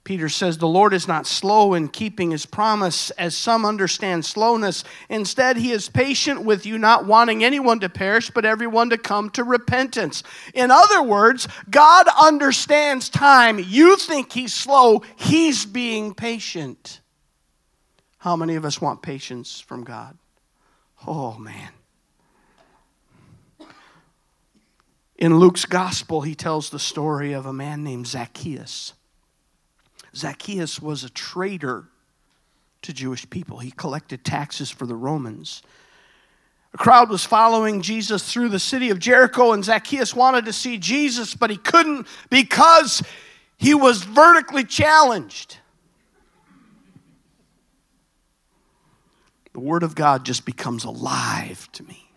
Peter 0.08 0.30
says, 0.30 0.56
The 0.56 0.66
Lord 0.66 0.94
is 0.94 1.06
not 1.06 1.26
slow 1.26 1.74
in 1.74 1.88
keeping 1.88 2.30
his 2.30 2.46
promise, 2.46 3.10
as 3.10 3.36
some 3.36 3.66
understand 3.66 4.24
slowness. 4.24 4.82
Instead, 5.10 5.58
he 5.58 5.70
is 5.70 5.90
patient 5.90 6.46
with 6.46 6.64
you, 6.64 6.78
not 6.78 7.04
wanting 7.04 7.44
anyone 7.44 7.78
to 7.80 7.90
perish, 7.90 8.30
but 8.30 8.46
everyone 8.46 8.88
to 8.88 8.96
come 8.96 9.28
to 9.28 9.44
repentance. 9.44 10.22
In 10.54 10.70
other 10.70 11.02
words, 11.02 11.46
God 11.68 12.06
understands 12.18 13.10
time. 13.10 13.58
You 13.58 13.98
think 13.98 14.32
he's 14.32 14.54
slow, 14.54 15.02
he's 15.16 15.66
being 15.66 16.14
patient. 16.14 17.02
How 18.18 18.36
many 18.36 18.56
of 18.56 18.64
us 18.64 18.80
want 18.80 19.02
patience 19.02 19.60
from 19.60 19.84
God? 19.84 20.18
Oh, 21.06 21.38
man. 21.38 21.70
In 25.16 25.38
Luke's 25.38 25.64
gospel, 25.64 26.22
he 26.22 26.34
tells 26.34 26.70
the 26.70 26.78
story 26.78 27.32
of 27.32 27.46
a 27.46 27.52
man 27.52 27.82
named 27.82 28.06
Zacchaeus. 28.06 28.92
Zacchaeus 30.14 30.80
was 30.80 31.04
a 31.04 31.10
traitor 31.10 31.88
to 32.82 32.92
Jewish 32.92 33.28
people. 33.28 33.58
He 33.58 33.70
collected 33.72 34.24
taxes 34.24 34.70
for 34.70 34.86
the 34.86 34.94
Romans. 34.94 35.62
A 36.74 36.78
crowd 36.78 37.10
was 37.10 37.24
following 37.24 37.82
Jesus 37.82 38.32
through 38.32 38.50
the 38.50 38.58
city 38.58 38.90
of 38.90 38.98
Jericho, 38.98 39.52
and 39.52 39.64
Zacchaeus 39.64 40.14
wanted 40.14 40.44
to 40.44 40.52
see 40.52 40.78
Jesus, 40.78 41.34
but 41.34 41.50
he 41.50 41.56
couldn't 41.56 42.06
because 42.30 43.02
he 43.56 43.74
was 43.74 44.04
vertically 44.04 44.64
challenged. 44.64 45.56
The 49.58 49.64
Word 49.64 49.82
of 49.82 49.96
God 49.96 50.24
just 50.24 50.44
becomes 50.44 50.84
alive 50.84 51.68
to 51.72 51.82
me. 51.82 52.08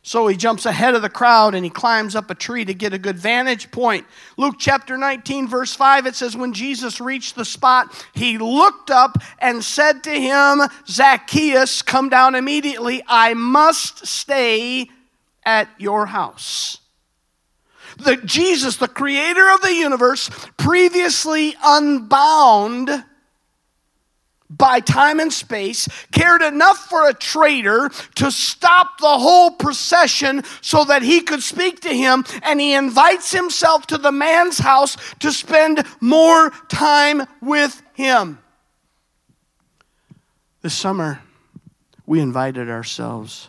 So 0.00 0.28
he 0.28 0.36
jumps 0.36 0.64
ahead 0.64 0.94
of 0.94 1.02
the 1.02 1.08
crowd 1.08 1.56
and 1.56 1.64
he 1.64 1.70
climbs 1.72 2.14
up 2.14 2.30
a 2.30 2.36
tree 2.36 2.64
to 2.64 2.72
get 2.72 2.94
a 2.94 2.98
good 2.98 3.18
vantage 3.18 3.72
point. 3.72 4.06
Luke 4.36 4.54
chapter 4.60 4.96
19, 4.96 5.48
verse 5.48 5.74
5, 5.74 6.06
it 6.06 6.14
says, 6.14 6.36
When 6.36 6.52
Jesus 6.52 7.00
reached 7.00 7.34
the 7.34 7.44
spot, 7.44 8.06
he 8.14 8.38
looked 8.38 8.92
up 8.92 9.18
and 9.40 9.64
said 9.64 10.04
to 10.04 10.12
him, 10.12 10.60
Zacchaeus, 10.86 11.82
come 11.82 12.08
down 12.08 12.36
immediately. 12.36 13.02
I 13.08 13.34
must 13.34 14.06
stay 14.06 14.88
at 15.44 15.68
your 15.78 16.06
house. 16.06 16.78
The 17.96 18.18
Jesus, 18.18 18.76
the 18.76 18.86
creator 18.86 19.50
of 19.50 19.62
the 19.62 19.74
universe, 19.74 20.30
previously 20.56 21.56
unbound 21.60 23.04
by 24.50 24.80
time 24.80 25.20
and 25.20 25.32
space, 25.32 25.88
cared 26.10 26.42
enough 26.42 26.88
for 26.88 27.08
a 27.08 27.14
traitor 27.14 27.88
to 28.16 28.30
stop 28.30 28.98
the 28.98 29.18
whole 29.18 29.52
procession 29.52 30.42
so 30.60 30.84
that 30.84 31.02
he 31.02 31.20
could 31.20 31.42
speak 31.42 31.80
to 31.80 31.94
him, 31.94 32.24
and 32.42 32.60
he 32.60 32.74
invites 32.74 33.32
himself 33.32 33.86
to 33.86 33.96
the 33.96 34.12
man's 34.12 34.58
house 34.58 34.96
to 35.20 35.32
spend 35.32 35.84
more 36.00 36.50
time 36.68 37.22
with 37.40 37.80
him. 37.94 38.38
This 40.62 40.74
summer, 40.74 41.20
we 42.04 42.20
invited 42.20 42.68
ourselves 42.68 43.48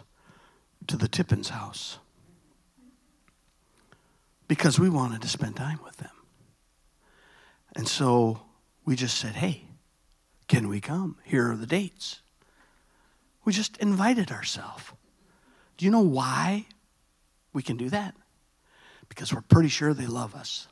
to 0.88 0.96
the 0.96 1.08
Tippins 1.08 1.50
house 1.50 1.98
because 4.48 4.80
we 4.80 4.90
wanted 4.90 5.22
to 5.22 5.28
spend 5.28 5.56
time 5.56 5.80
with 5.84 5.98
them. 5.98 6.12
And 7.76 7.88
so 7.88 8.42
we 8.86 8.96
just 8.96 9.18
said, 9.18 9.34
hey, 9.34 9.64
can 10.52 10.68
we 10.68 10.82
come? 10.82 11.16
Here 11.24 11.50
are 11.50 11.56
the 11.56 11.66
dates. 11.66 12.20
We 13.46 13.54
just 13.54 13.78
invited 13.78 14.32
ourselves. 14.34 14.84
Do 15.78 15.86
you 15.86 15.92
know 15.92 16.02
why 16.02 16.66
we 17.54 17.64
can 17.64 17.78
do 17.78 17.90
that? 17.90 18.16
Because 19.08 19.34
we're 19.34 19.40
pretty 19.44 19.70
sure 19.70 19.94
they 19.94 20.08
love 20.08 20.36
us. 20.36 20.68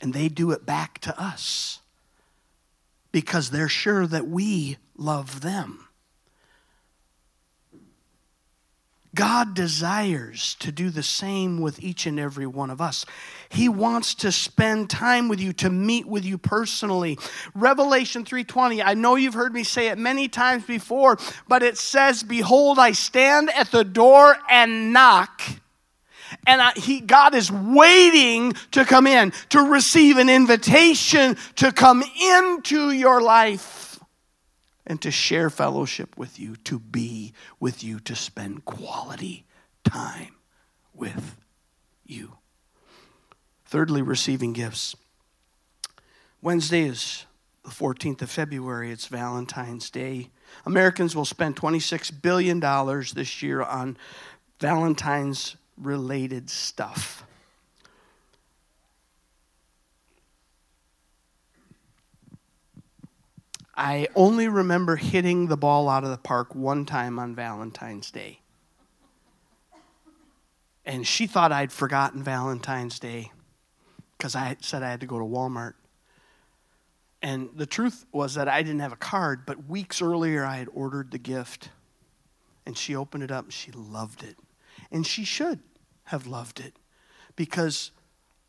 And 0.00 0.14
they 0.14 0.30
do 0.30 0.52
it 0.52 0.64
back 0.64 1.00
to 1.00 1.22
us 1.22 1.80
because 3.12 3.50
they're 3.50 3.68
sure 3.68 4.06
that 4.06 4.26
we 4.26 4.78
love 4.96 5.42
them. 5.42 5.85
God 9.16 9.54
desires 9.54 10.54
to 10.60 10.70
do 10.70 10.90
the 10.90 11.02
same 11.02 11.60
with 11.60 11.82
each 11.82 12.06
and 12.06 12.20
every 12.20 12.46
one 12.46 12.70
of 12.70 12.80
us. 12.80 13.04
He 13.48 13.68
wants 13.68 14.14
to 14.16 14.30
spend 14.30 14.90
time 14.90 15.28
with 15.28 15.40
you, 15.40 15.52
to 15.54 15.70
meet 15.70 16.06
with 16.06 16.24
you 16.24 16.38
personally. 16.38 17.18
Revelation 17.54 18.24
3:20, 18.24 18.82
I 18.82 18.94
know 18.94 19.16
you've 19.16 19.34
heard 19.34 19.54
me 19.54 19.64
say 19.64 19.88
it 19.88 19.98
many 19.98 20.28
times 20.28 20.64
before, 20.64 21.18
but 21.48 21.62
it 21.62 21.78
says, 21.78 22.22
"Behold, 22.22 22.78
I 22.78 22.92
stand 22.92 23.50
at 23.50 23.72
the 23.72 23.84
door 23.84 24.36
and 24.48 24.92
knock." 24.92 25.42
And 26.46 26.60
I, 26.60 26.72
he, 26.72 27.00
God 27.00 27.34
is 27.34 27.50
waiting 27.50 28.52
to 28.72 28.84
come 28.84 29.06
in, 29.06 29.32
to 29.50 29.62
receive 29.62 30.18
an 30.18 30.28
invitation 30.28 31.36
to 31.56 31.72
come 31.72 32.04
into 32.20 32.90
your 32.90 33.22
life 33.22 33.85
and 34.86 35.00
to 35.02 35.10
share 35.10 35.50
fellowship 35.50 36.16
with 36.16 36.38
you, 36.38 36.56
to 36.56 36.78
be 36.78 37.32
with 37.58 37.82
you, 37.82 37.98
to 38.00 38.14
spend 38.14 38.64
quality 38.64 39.44
time 39.84 40.36
with 40.94 41.36
you. 42.04 42.36
Thirdly, 43.64 44.02
receiving 44.02 44.52
gifts. 44.52 44.94
Wednesday 46.40 46.82
is 46.82 47.26
the 47.64 47.70
14th 47.70 48.22
of 48.22 48.30
February, 48.30 48.92
it's 48.92 49.08
Valentine's 49.08 49.90
Day. 49.90 50.30
Americans 50.64 51.16
will 51.16 51.24
spend 51.24 51.56
$26 51.56 52.22
billion 52.22 52.60
this 52.60 53.42
year 53.42 53.62
on 53.62 53.96
Valentine's 54.60 55.56
related 55.76 56.48
stuff. 56.48 57.25
I 63.76 64.08
only 64.14 64.48
remember 64.48 64.96
hitting 64.96 65.48
the 65.48 65.56
ball 65.56 65.88
out 65.88 66.02
of 66.02 66.10
the 66.10 66.16
park 66.16 66.54
one 66.54 66.86
time 66.86 67.18
on 67.18 67.34
Valentine's 67.34 68.10
Day. 68.10 68.40
And 70.86 71.06
she 71.06 71.26
thought 71.26 71.52
I'd 71.52 71.72
forgotten 71.72 72.22
Valentine's 72.22 72.98
Day 72.98 73.32
because 74.16 74.34
I 74.34 74.56
said 74.60 74.82
I 74.82 74.90
had 74.90 75.00
to 75.00 75.06
go 75.06 75.18
to 75.18 75.24
Walmart. 75.24 75.74
And 77.20 77.50
the 77.54 77.66
truth 77.66 78.06
was 78.12 78.34
that 78.34 78.48
I 78.48 78.62
didn't 78.62 78.80
have 78.80 78.92
a 78.92 78.96
card, 78.96 79.44
but 79.44 79.68
weeks 79.68 80.00
earlier 80.00 80.44
I 80.44 80.56
had 80.56 80.68
ordered 80.72 81.10
the 81.10 81.18
gift. 81.18 81.70
And 82.64 82.78
she 82.78 82.96
opened 82.96 83.24
it 83.24 83.30
up 83.30 83.44
and 83.44 83.52
she 83.52 83.72
loved 83.72 84.22
it. 84.22 84.36
And 84.90 85.06
she 85.06 85.24
should 85.24 85.60
have 86.04 86.26
loved 86.26 86.60
it 86.60 86.78
because 87.34 87.90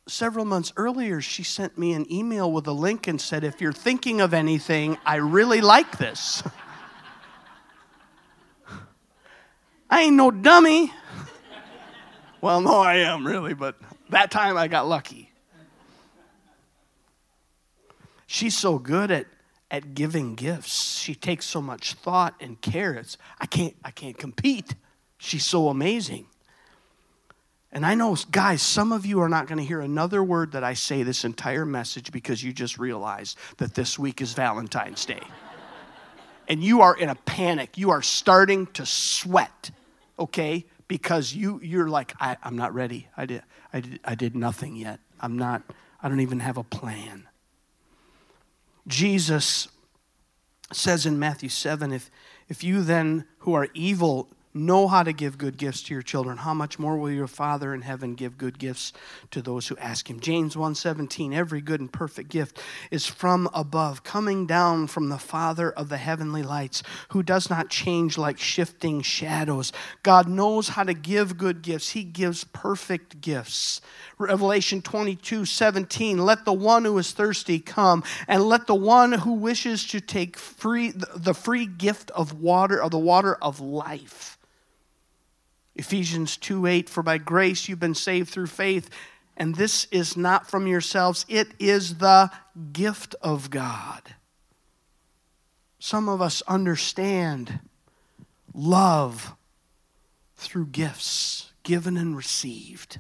several 0.10 0.46
months 0.46 0.74
earlier 0.78 1.22
she 1.22 1.44
sent 1.44 1.78
me 1.78 1.94
an 1.94 2.12
email 2.12 2.52
with 2.52 2.68
a 2.68 2.72
link 2.72 3.08
and 3.08 3.20
said, 3.20 3.44
If 3.44 3.62
you're 3.62 3.74
thinking 3.74 4.22
of 4.22 4.34
anything, 4.34 4.98
I 5.06 5.16
really 5.18 5.62
like 5.62 5.98
this. 5.98 6.44
I 9.90 10.02
ain't 10.02 10.16
no 10.16 10.32
dummy. 10.32 10.92
well, 12.42 12.62
no, 12.62 12.80
I 12.80 12.98
am 12.98 13.26
really, 13.26 13.54
but 13.54 13.76
that 14.10 14.32
time 14.32 14.58
I 14.58 14.68
got 14.68 14.88
lucky. 14.88 15.32
She's 18.26 18.58
so 18.58 18.78
good 18.78 19.10
at, 19.10 19.26
at 19.72 19.94
giving 19.96 20.36
gifts. 20.36 21.00
She 21.00 21.16
takes 21.16 21.46
so 21.46 21.62
much 21.62 21.94
thought 21.94 22.36
and 22.42 22.60
care. 22.62 22.94
It's, 22.94 23.18
I, 23.40 23.46
can't, 23.46 23.76
I 23.84 23.92
can't 23.92 24.18
compete. 24.18 24.76
She's 25.18 25.46
so 25.46 25.70
amazing. 25.70 26.28
And 27.78 27.86
I 27.86 27.94
know, 27.94 28.18
guys, 28.32 28.64
some 28.64 28.92
of 28.92 29.06
you 29.06 29.22
are 29.22 29.30
not 29.30 29.46
going 29.46 29.60
to 29.60 29.64
hear 29.64 29.82
another 29.82 30.24
word 30.24 30.54
that 30.54 30.64
I 30.64 30.74
say 30.74 31.04
this 31.04 31.24
entire 31.24 31.64
message 31.64 32.12
because 32.12 32.44
you 32.44 32.52
just 32.52 32.80
realized 32.80 33.38
that 33.58 33.76
this 33.76 34.00
week 34.00 34.20
is 34.20 34.34
Valentine's 34.34 35.06
Day. 35.06 35.22
and 36.48 36.64
you 36.64 36.82
are 36.82 36.98
in 36.98 37.10
a 37.10 37.14
panic. 37.14 37.78
You 37.78 37.92
are 37.92 38.02
starting 38.02 38.66
to 38.74 38.84
sweat, 38.84 39.70
okay? 40.18 40.66
Because 40.88 41.36
you, 41.36 41.60
you're 41.62 41.88
like, 41.88 42.16
I, 42.20 42.38
am 42.42 42.56
not 42.56 42.74
ready. 42.74 43.10
I 43.16 43.28
did, 43.28 43.44
I, 43.72 43.82
did, 43.82 44.00
I 44.04 44.16
did 44.16 44.36
nothing 44.36 44.76
yet. 44.76 45.00
I'm 45.20 45.38
not, 45.38 45.62
I 46.02 46.10
don't 46.10 46.22
even 46.22 46.40
have 46.40 46.58
a 46.58 46.64
plan. 46.64 47.28
Jesus 48.88 49.68
says 50.74 51.06
in 51.06 51.20
Matthew 51.20 51.50
7 51.50 51.92
if, 51.92 52.10
if 52.50 52.64
you 52.64 52.82
then, 52.82 53.26
who 53.42 53.54
are 53.54 53.68
evil, 53.76 54.30
know 54.66 54.88
how 54.88 55.04
to 55.04 55.14
give 55.14 55.38
good 55.38 55.58
gifts 55.58 55.84
to 55.84 55.94
your 55.94 56.02
children. 56.02 56.38
How 56.38 56.54
much 56.54 56.80
more 56.80 56.98
will 56.98 57.12
your 57.12 57.28
father 57.28 57.74
in 57.74 57.82
heaven 57.82 58.16
give 58.16 58.38
good 58.38 58.60
gifts 58.60 58.94
to 59.32 59.42
those 59.42 59.68
who 59.68 59.78
ask 59.78 60.10
him? 60.10 60.20
James 60.20 60.56
1.17 60.56 61.34
every 61.34 61.62
good 61.62 61.80
and 61.80 61.92
perfect 61.92 62.30
gift 62.30 62.60
is 62.92 63.06
from 63.06 63.50
above 63.54 64.04
coming 64.04 64.46
down 64.46 64.88
from 64.88 65.10
the 65.10 65.18
father 65.18 65.72
of 65.72 65.90
the 65.90 65.98
heavenly 65.98 66.44
lights 66.44 66.84
who 67.10 67.24
does 67.24 67.50
not 67.50 67.70
change 67.70 68.18
like 68.18 68.40
shifting 68.40 69.02
shadows. 69.02 69.72
God 70.04 70.28
knows 70.28 70.70
how 70.70 70.84
to 70.84 70.94
give 70.94 71.38
good 71.38 71.62
gifts. 71.62 71.92
He 71.92 72.04
gives 72.04 72.44
perfect 72.46 73.22
gifts. 73.22 73.82
Revelation 74.18 74.82
22.17 74.82 76.18
let 76.20 76.46
the 76.46 76.54
one 76.54 76.86
who 76.86 76.98
is 76.98 77.12
thirsty 77.12 77.60
come 77.60 78.04
and 78.28 78.44
let 78.44 78.68
the 78.68 78.76
one 78.76 79.12
who 79.12 79.34
wishes 79.34 79.86
to 79.88 80.02
take 80.02 80.38
free 80.38 80.92
the 80.92 81.34
free 81.34 81.66
gift 81.66 82.12
of 82.12 82.42
water 82.42 82.82
of 82.82 82.92
the 82.92 82.98
water 82.98 83.36
of 83.36 83.60
life 83.60 84.38
Ephesians 85.78 86.38
2 86.38 86.66
8, 86.66 86.90
for 86.90 87.04
by 87.04 87.20
grace 87.20 87.70
you've 87.70 87.80
been 87.80 87.96
saved 87.96 88.30
through 88.30 88.48
faith, 88.48 88.90
and 89.38 89.56
this 89.56 89.86
is 89.92 90.18
not 90.18 90.50
from 90.50 90.66
yourselves, 90.66 91.26
it 91.30 91.50
is 91.60 91.96
the 91.96 92.32
gift 92.74 93.14
of 93.22 93.52
God. 93.52 94.16
Some 95.78 96.10
of 96.10 96.20
us 96.20 96.42
understand 96.48 97.60
love 98.54 99.36
through 100.36 100.68
gifts 100.68 101.52
given 101.62 101.96
and 101.96 102.18
received. 102.18 103.00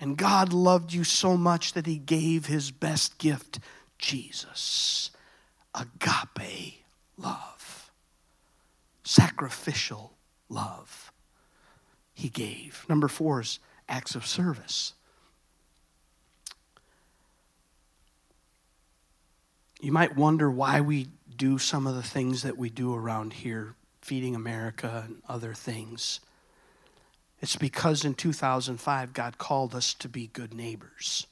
And 0.00 0.16
God 0.16 0.52
loved 0.52 0.92
you 0.92 1.02
so 1.02 1.36
much 1.36 1.72
that 1.72 1.86
He 1.86 1.98
gave 1.98 2.46
His 2.46 2.70
best 2.70 3.18
gift, 3.18 3.58
Jesus. 3.98 5.10
Agape 5.74 6.84
love, 7.16 7.90
sacrificial 9.02 10.12
love 10.48 11.10
he 12.16 12.30
gave. 12.30 12.86
Number 12.88 13.08
four 13.08 13.42
is 13.42 13.58
acts 13.88 14.14
of 14.14 14.26
service. 14.26 14.94
You 19.80 19.92
might 19.92 20.16
wonder 20.16 20.50
why 20.50 20.80
we 20.80 21.08
do 21.36 21.58
some 21.58 21.86
of 21.86 21.94
the 21.94 22.02
things 22.02 22.42
that 22.42 22.56
we 22.56 22.70
do 22.70 22.94
around 22.94 23.34
here, 23.34 23.74
feeding 24.00 24.34
America 24.34 25.04
and 25.06 25.22
other 25.28 25.52
things. 25.52 26.20
It's 27.42 27.56
because 27.56 28.02
in 28.02 28.14
2005, 28.14 29.12
God 29.12 29.36
called 29.36 29.74
us 29.74 29.92
to 29.94 30.08
be 30.08 30.28
good 30.28 30.54
neighbors. 30.54 31.26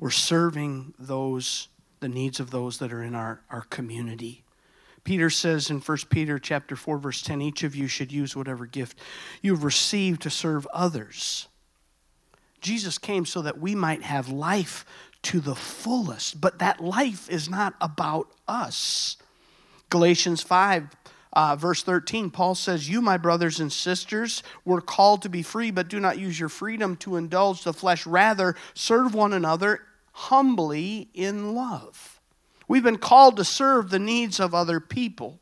We're 0.00 0.10
serving 0.10 0.94
those, 0.98 1.68
the 2.00 2.08
needs 2.08 2.40
of 2.40 2.50
those 2.50 2.78
that 2.78 2.92
are 2.92 3.04
in 3.04 3.14
our, 3.14 3.42
our 3.48 3.62
community. 3.62 4.43
Peter 5.04 5.30
says 5.30 5.70
in 5.70 5.80
1 5.80 5.98
Peter 6.08 6.38
chapter 6.38 6.74
4 6.74 6.98
verse 6.98 7.22
10 7.22 7.42
each 7.42 7.62
of 7.62 7.76
you 7.76 7.86
should 7.86 8.10
use 8.10 8.34
whatever 8.34 8.66
gift 8.66 8.98
you've 9.42 9.64
received 9.64 10.22
to 10.22 10.30
serve 10.30 10.66
others. 10.72 11.48
Jesus 12.60 12.96
came 12.96 13.26
so 13.26 13.42
that 13.42 13.60
we 13.60 13.74
might 13.74 14.02
have 14.02 14.30
life 14.30 14.86
to 15.22 15.40
the 15.40 15.54
fullest, 15.54 16.40
but 16.40 16.58
that 16.58 16.80
life 16.80 17.28
is 17.30 17.48
not 17.48 17.74
about 17.80 18.28
us. 18.48 19.16
Galatians 19.90 20.42
5 20.42 20.88
uh, 21.34 21.56
verse 21.56 21.82
13, 21.82 22.30
Paul 22.30 22.54
says, 22.54 22.88
You, 22.88 23.02
my 23.02 23.16
brothers 23.16 23.58
and 23.58 23.72
sisters, 23.72 24.42
were 24.64 24.80
called 24.80 25.22
to 25.22 25.28
be 25.28 25.42
free, 25.42 25.70
but 25.70 25.88
do 25.88 25.98
not 25.98 26.18
use 26.18 26.38
your 26.38 26.48
freedom 26.48 26.96
to 26.98 27.16
indulge 27.16 27.64
the 27.64 27.72
flesh. 27.72 28.06
Rather, 28.06 28.54
serve 28.72 29.14
one 29.14 29.32
another 29.32 29.80
humbly 30.12 31.08
in 31.12 31.54
love. 31.54 32.13
We've 32.74 32.82
been 32.82 32.98
called 32.98 33.36
to 33.36 33.44
serve 33.44 33.90
the 33.90 34.00
needs 34.00 34.40
of 34.40 34.52
other 34.52 34.80
people. 34.80 35.38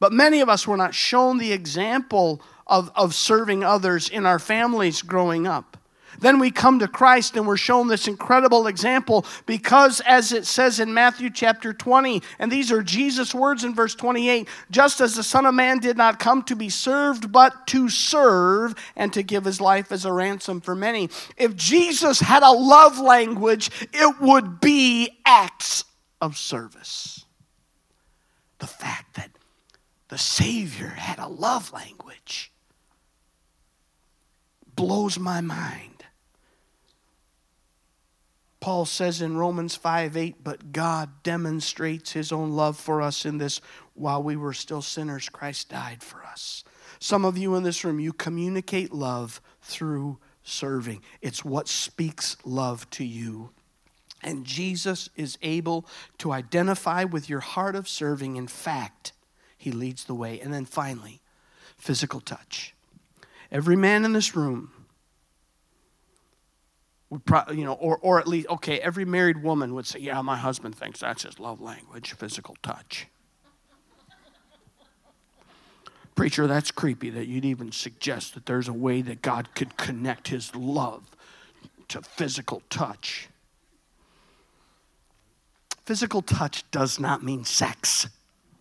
But 0.00 0.14
many 0.14 0.40
of 0.40 0.48
us 0.48 0.66
were 0.66 0.78
not 0.78 0.94
shown 0.94 1.36
the 1.36 1.52
example 1.52 2.40
of, 2.66 2.90
of 2.96 3.14
serving 3.14 3.62
others 3.62 4.08
in 4.08 4.24
our 4.24 4.38
families 4.38 5.02
growing 5.02 5.46
up. 5.46 5.76
Then 6.18 6.38
we 6.38 6.50
come 6.50 6.78
to 6.78 6.88
Christ 6.88 7.36
and 7.36 7.46
we're 7.46 7.58
shown 7.58 7.88
this 7.88 8.08
incredible 8.08 8.66
example 8.66 9.26
because, 9.44 10.00
as 10.06 10.32
it 10.32 10.46
says 10.46 10.80
in 10.80 10.94
Matthew 10.94 11.28
chapter 11.28 11.74
20, 11.74 12.22
and 12.38 12.50
these 12.50 12.72
are 12.72 12.82
Jesus' 12.82 13.34
words 13.34 13.62
in 13.62 13.74
verse 13.74 13.94
28 13.94 14.48
just 14.70 15.02
as 15.02 15.16
the 15.16 15.22
Son 15.22 15.44
of 15.44 15.54
Man 15.54 15.80
did 15.80 15.98
not 15.98 16.18
come 16.18 16.42
to 16.44 16.56
be 16.56 16.70
served, 16.70 17.30
but 17.30 17.66
to 17.66 17.90
serve 17.90 18.74
and 18.96 19.12
to 19.12 19.22
give 19.22 19.44
his 19.44 19.60
life 19.60 19.92
as 19.92 20.06
a 20.06 20.12
ransom 20.14 20.62
for 20.62 20.74
many. 20.74 21.10
If 21.36 21.56
Jesus 21.56 22.20
had 22.20 22.42
a 22.42 22.52
love 22.52 22.98
language, 22.98 23.70
it 23.92 24.18
would 24.18 24.62
be 24.62 25.10
acts 25.26 25.84
of 26.20 26.36
service. 26.36 27.24
The 28.58 28.66
fact 28.66 29.16
that 29.16 29.30
the 30.08 30.18
Savior 30.18 30.88
had 30.88 31.18
a 31.18 31.28
love 31.28 31.72
language 31.72 32.52
blows 34.74 35.18
my 35.18 35.40
mind. 35.40 36.04
Paul 38.60 38.84
says 38.84 39.22
in 39.22 39.36
Romans 39.36 39.76
5 39.76 40.16
8, 40.16 40.42
but 40.42 40.72
God 40.72 41.22
demonstrates 41.22 42.12
his 42.12 42.32
own 42.32 42.52
love 42.52 42.76
for 42.76 43.00
us 43.00 43.24
in 43.24 43.38
this 43.38 43.60
while 43.94 44.22
we 44.22 44.36
were 44.36 44.52
still 44.52 44.82
sinners, 44.82 45.28
Christ 45.28 45.68
died 45.68 46.02
for 46.02 46.24
us. 46.24 46.64
Some 46.98 47.24
of 47.24 47.38
you 47.38 47.54
in 47.54 47.62
this 47.62 47.84
room, 47.84 48.00
you 48.00 48.12
communicate 48.12 48.92
love 48.92 49.40
through 49.62 50.18
serving. 50.42 51.02
It's 51.20 51.44
what 51.44 51.68
speaks 51.68 52.36
love 52.44 52.88
to 52.90 53.04
you 53.04 53.50
and 54.26 54.44
Jesus 54.44 55.08
is 55.14 55.38
able 55.40 55.86
to 56.18 56.32
identify 56.32 57.04
with 57.04 57.30
your 57.30 57.40
heart 57.40 57.76
of 57.76 57.88
serving. 57.88 58.34
In 58.36 58.48
fact, 58.48 59.12
he 59.56 59.70
leads 59.70 60.04
the 60.04 60.14
way. 60.14 60.40
And 60.40 60.52
then 60.52 60.64
finally, 60.64 61.20
physical 61.78 62.20
touch. 62.20 62.74
Every 63.52 63.76
man 63.76 64.04
in 64.04 64.12
this 64.12 64.34
room 64.34 64.72
would 67.08 67.24
probably, 67.24 67.58
you 67.58 67.64
know, 67.64 67.74
or, 67.74 67.98
or 67.98 68.18
at 68.18 68.26
least, 68.26 68.48
okay, 68.48 68.80
every 68.80 69.04
married 69.04 69.44
woman 69.44 69.74
would 69.74 69.86
say, 69.86 70.00
yeah, 70.00 70.20
my 70.22 70.36
husband 70.36 70.74
thinks 70.74 70.98
that's 70.98 71.22
his 71.22 71.38
love 71.38 71.60
language, 71.60 72.12
physical 72.14 72.56
touch. 72.64 73.06
Preacher, 76.16 76.48
that's 76.48 76.72
creepy 76.72 77.10
that 77.10 77.28
you'd 77.28 77.44
even 77.44 77.70
suggest 77.70 78.34
that 78.34 78.46
there's 78.46 78.66
a 78.66 78.72
way 78.72 79.02
that 79.02 79.22
God 79.22 79.54
could 79.54 79.76
connect 79.76 80.28
his 80.28 80.52
love 80.56 81.04
to 81.88 82.02
physical 82.02 82.62
touch. 82.70 83.28
Physical 85.86 86.20
touch 86.20 86.68
does 86.72 86.98
not 86.98 87.22
mean 87.22 87.44
sex, 87.44 88.08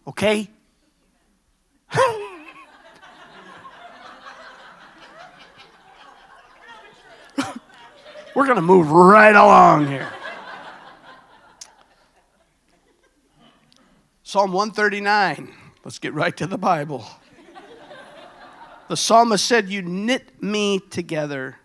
okay? 0.06 0.48
We're 8.36 8.46
going 8.46 8.58
to 8.58 8.62
move 8.62 8.92
right 8.92 9.36
along 9.36 9.88
here. 9.88 10.08
Psalm 14.22 14.52
139. 14.52 15.52
Let's 15.84 15.98
get 15.98 16.14
right 16.14 16.38
to 16.38 16.46
the 16.46 16.60
Bible. 16.60 17.08
The 18.88 18.98
psalmist 18.98 19.44
said, 19.44 19.68
You 19.68 19.82
knit 19.82 20.44
me 20.44 20.80
together. 20.80 21.56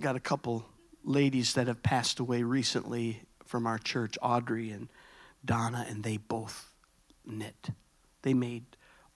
Got 0.00 0.16
a 0.16 0.20
couple 0.20 0.64
ladies 1.04 1.54
that 1.54 1.66
have 1.66 1.82
passed 1.82 2.18
away 2.18 2.42
recently 2.42 3.22
from 3.44 3.66
our 3.66 3.78
church, 3.78 4.16
Audrey 4.22 4.70
and 4.70 4.88
Donna, 5.44 5.86
and 5.88 6.02
they 6.02 6.16
both 6.16 6.72
knit. 7.26 7.70
They 8.22 8.34
made 8.34 8.64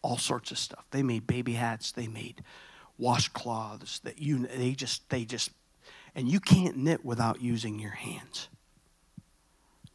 all 0.03 0.18
sorts 0.18 0.51
of 0.51 0.59
stuff. 0.59 0.85
They 0.90 1.03
made 1.03 1.27
baby 1.27 1.55
hats. 1.55 1.92
They 1.92 2.07
made 2.07 2.42
washcloths. 3.01 4.03
That 4.03 4.20
you 4.20 4.46
they 4.46 4.72
just 4.72 5.09
they 5.09 5.24
just 5.24 5.51
and 6.14 6.29
you 6.29 6.40
can't 6.40 6.77
knit 6.77 7.05
without 7.05 7.40
using 7.40 7.79
your 7.79 7.92
hands. 7.92 8.48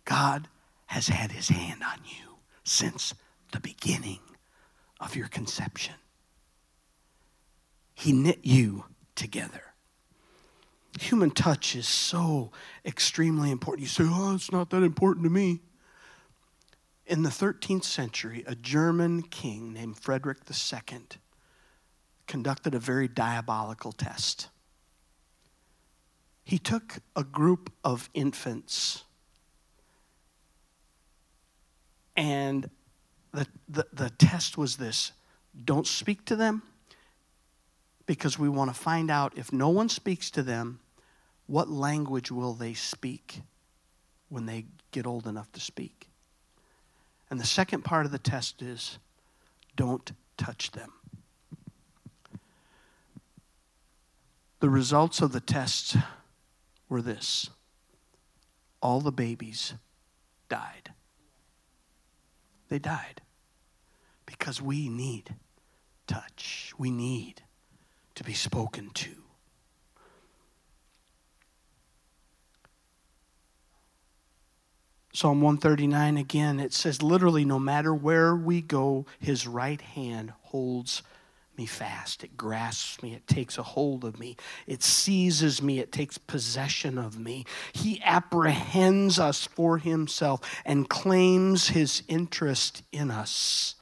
God 0.05 0.47
has 0.87 1.07
had 1.07 1.31
his 1.31 1.49
hand 1.49 1.81
on 1.83 1.99
you 2.05 2.35
since 2.63 3.13
the 3.51 3.59
beginning 3.59 4.19
of 4.99 5.15
your 5.15 5.27
conception. 5.27 5.95
He 7.93 8.11
knit 8.11 8.39
you 8.43 8.85
together. 9.15 9.72
Human 11.01 11.31
touch 11.31 11.75
is 11.75 11.87
so 11.87 12.51
extremely 12.85 13.51
important. 13.51 13.81
You 13.81 13.87
say, 13.87 14.03
oh, 14.07 14.35
it's 14.35 14.51
not 14.51 14.69
that 14.69 14.83
important 14.83 15.25
to 15.25 15.29
me. 15.29 15.61
In 17.05 17.23
the 17.23 17.29
13th 17.29 17.83
century, 17.83 18.43
a 18.47 18.55
German 18.55 19.23
king 19.23 19.73
named 19.73 19.97
Frederick 19.97 20.39
II 20.49 20.99
conducted 22.27 22.73
a 22.73 22.79
very 22.79 23.07
diabolical 23.07 23.91
test. 23.91 24.49
He 26.43 26.57
took 26.57 26.99
a 27.15 27.23
group 27.23 27.71
of 27.83 28.09
infants 28.13 29.03
and 32.15 32.69
the, 33.33 33.47
the, 33.67 33.87
the 33.91 34.09
test 34.11 34.57
was 34.57 34.77
this 34.77 35.11
don't 35.65 35.87
speak 35.87 36.25
to 36.25 36.35
them 36.35 36.63
because 38.05 38.37
we 38.37 38.49
want 38.49 38.73
to 38.73 38.79
find 38.79 39.09
out 39.09 39.37
if 39.37 39.53
no 39.53 39.69
one 39.69 39.89
speaks 39.89 40.29
to 40.31 40.43
them, 40.43 40.79
what 41.47 41.69
language 41.69 42.31
will 42.31 42.53
they 42.53 42.73
speak 42.73 43.41
when 44.29 44.45
they 44.45 44.65
get 44.91 45.05
old 45.05 45.27
enough 45.27 45.51
to 45.51 45.59
speak? 45.59 46.09
And 47.29 47.39
the 47.39 47.45
second 47.45 47.83
part 47.83 48.05
of 48.05 48.11
the 48.11 48.19
test 48.19 48.61
is 48.61 48.99
don't 49.75 50.11
touch 50.37 50.71
them. 50.71 50.91
The 54.59 54.69
results 54.69 55.21
of 55.21 55.33
the 55.33 55.41
test 55.41 55.97
were 56.87 57.01
this 57.01 57.49
all 58.81 58.99
the 58.99 59.11
babies 59.11 59.73
died. 60.49 60.91
They 62.69 62.79
died 62.79 63.21
because 64.25 64.61
we 64.61 64.89
need 64.89 65.35
touch. 66.05 66.73
We 66.77 66.91
need 66.91 67.41
to 68.15 68.23
be 68.23 68.33
spoken 68.33 68.89
to. 68.91 69.22
Psalm 75.15 75.41
139 75.41 76.17
again, 76.17 76.59
it 76.59 76.73
says 76.73 77.03
literally, 77.03 77.45
no 77.45 77.59
matter 77.59 77.93
where 77.93 78.35
we 78.35 78.61
go, 78.61 79.05
his 79.19 79.45
right 79.45 79.79
hand 79.79 80.33
holds 80.41 81.03
me 81.55 81.67
fast. 81.67 82.23
It 82.23 82.35
grasps 82.35 83.03
me. 83.03 83.13
It 83.13 83.27
takes 83.27 83.59
a 83.59 83.63
hold 83.63 84.05
of 84.05 84.19
me. 84.19 84.35
It 84.65 84.81
seizes 84.81 85.61
me. 85.61 85.77
It 85.77 85.91
takes 85.91 86.17
possession 86.17 86.97
of 86.97 87.19
me. 87.19 87.45
He 87.73 88.01
apprehends 88.03 89.19
us 89.19 89.45
for 89.45 89.77
himself 89.77 90.41
and 90.65 90.89
claims 90.89 91.67
his 91.67 92.01
interest 92.07 92.81
in 92.91 93.11
us. 93.11 93.75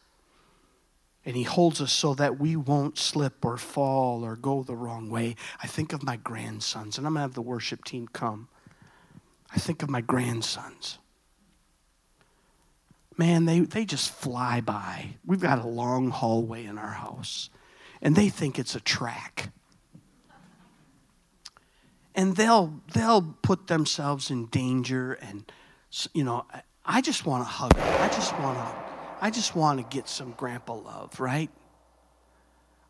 And 1.25 1.37
he 1.37 1.43
holds 1.43 1.79
us 1.79 1.93
so 1.93 2.13
that 2.15 2.41
we 2.41 2.57
won't 2.57 2.97
slip 2.97 3.45
or 3.45 3.55
fall 3.55 4.25
or 4.25 4.35
go 4.35 4.63
the 4.63 4.75
wrong 4.75 5.09
way. 5.09 5.37
I 5.63 5.67
think 5.67 5.93
of 5.93 6.03
my 6.03 6.17
grandsons, 6.17 6.97
and 6.97 7.07
I'm 7.07 7.13
going 7.13 7.19
to 7.19 7.27
have 7.27 7.35
the 7.35 7.41
worship 7.41 7.85
team 7.85 8.09
come. 8.11 8.49
I 9.53 9.59
think 9.59 9.81
of 9.81 9.89
my 9.89 10.01
grandsons 10.01 10.97
man, 13.17 13.45
they, 13.45 13.59
they 13.61 13.85
just 13.85 14.11
fly 14.11 14.61
by. 14.61 15.15
We've 15.25 15.39
got 15.39 15.59
a 15.59 15.67
long 15.67 16.09
hallway 16.09 16.65
in 16.65 16.77
our 16.77 16.91
house, 16.91 17.49
and 18.01 18.15
they 18.15 18.29
think 18.29 18.57
it's 18.57 18.75
a 18.75 18.79
track. 18.79 19.51
And 22.13 22.35
they'll, 22.35 22.81
they'll 22.93 23.37
put 23.41 23.67
themselves 23.67 24.31
in 24.31 24.47
danger, 24.47 25.13
and, 25.13 25.49
you 26.13 26.23
know, 26.23 26.45
I 26.85 27.01
just 27.01 27.25
want 27.25 27.43
to 27.43 27.49
hug 27.49 27.73
them. 27.73 28.01
I 28.01 28.07
just 28.07 28.37
want 28.39 28.57
to, 28.57 28.75
I 29.21 29.29
just 29.29 29.55
want 29.55 29.79
to 29.79 29.95
get 29.95 30.09
some 30.09 30.31
grandpa 30.31 30.73
love, 30.73 31.19
right? 31.19 31.49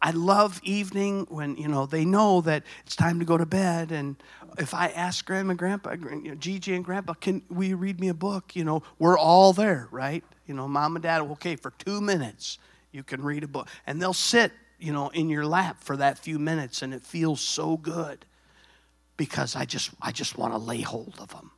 I 0.02 0.12
love 0.12 0.60
evening 0.64 1.28
when, 1.30 1.56
you 1.58 1.68
know, 1.68 1.86
they 1.86 2.06
know 2.06 2.42
that 2.42 2.64
it's 2.86 2.96
time 2.96 3.20
to 3.20 3.26
go 3.26 3.38
to 3.38 3.46
bed. 3.46 3.92
And 3.92 4.16
if 4.58 4.74
I 4.74 4.88
ask 4.88 5.26
grandma, 5.26 5.54
grandpa, 5.54 5.92
you 5.92 6.30
know, 6.30 6.36
Gigi 6.36 6.74
and 6.74 6.84
grandpa, 6.84 7.14
can 7.14 7.44
we 7.50 7.76
read 7.76 8.00
me 8.00 8.08
a 8.08 8.14
book? 8.14 8.56
You 8.56 8.64
know, 8.64 8.82
we're 8.98 9.18
all 9.18 9.54
there, 9.54 9.88
right? 9.92 10.24
You 10.48 10.56
know, 10.56 10.68
mom 10.68 10.96
and 10.96 11.04
dad, 11.04 11.22
okay, 11.22 11.56
for 11.56 11.72
two 11.78 12.02
minutes, 12.02 12.58
you 12.92 13.04
can 13.04 13.22
read 13.22 13.44
a 13.44 13.48
book. 13.48 13.68
And 13.86 14.02
they'll 14.02 14.14
sit, 14.14 14.52
you 14.80 14.92
know, 14.92 15.10
in 15.10 15.30
your 15.30 15.46
lap 15.46 15.78
for 15.84 15.96
that 15.98 16.18
few 16.18 16.40
minutes, 16.40 16.82
and 16.82 16.94
it 16.94 17.04
feels 17.04 17.40
so 17.40 17.78
good 17.78 18.26
because 19.18 19.56
I 19.56 19.66
just, 19.66 19.92
I 20.02 20.12
just 20.12 20.36
want 20.36 20.54
to 20.54 20.58
lay 20.58 20.82
hold 20.82 21.18
of 21.20 21.30
them. 21.30 21.52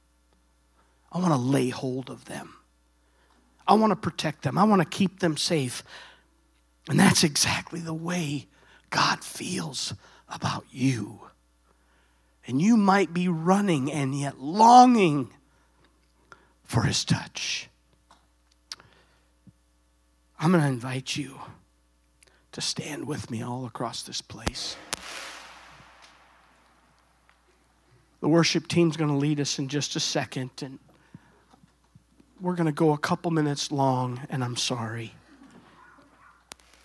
I 1.13 1.19
want 1.19 1.31
to 1.31 1.39
lay 1.39 1.69
hold 1.69 2.09
of 2.09 2.25
them. 2.25 2.55
I 3.65 3.75
want 3.75 3.91
to 3.91 3.95
protect 3.95 4.41
them. 4.41 4.57
I 4.57 4.65
want 4.65 4.81
to 4.81 4.87
keep 4.87 5.19
them 5.19 5.37
safe. 5.37 5.83
And 6.89 6.99
that's 6.99 7.23
exactly 7.23 7.79
the 7.79 7.93
way 7.93 8.47
God 8.89 9.23
feels 9.23 9.93
about 10.27 10.65
you. 10.71 11.21
And 12.45 12.61
you 12.61 12.75
might 12.75 13.13
be 13.13 13.27
running 13.27 13.91
and 13.91 14.17
yet 14.17 14.39
longing 14.39 15.29
for 16.63 16.83
his 16.83 17.05
touch. 17.05 17.69
I'm 20.39 20.51
going 20.51 20.61
to 20.61 20.67
invite 20.67 21.15
you 21.15 21.39
to 22.51 22.59
stand 22.59 23.07
with 23.07 23.31
me 23.31 23.41
all 23.41 23.65
across 23.65 24.03
this 24.03 24.21
place. 24.21 24.75
The 28.19 28.27
worship 28.27 28.67
team's 28.67 28.97
going 28.97 29.09
to 29.09 29.15
lead 29.17 29.39
us 29.39 29.57
in 29.57 29.69
just 29.69 29.95
a 29.95 29.99
second, 29.99 30.51
and 30.61 30.79
we're 32.41 32.55
going 32.55 32.67
to 32.67 32.71
go 32.71 32.91
a 32.91 32.97
couple 32.97 33.31
minutes 33.31 33.71
long, 33.71 34.21
and 34.29 34.43
I'm 34.43 34.57
sorry. 34.57 35.13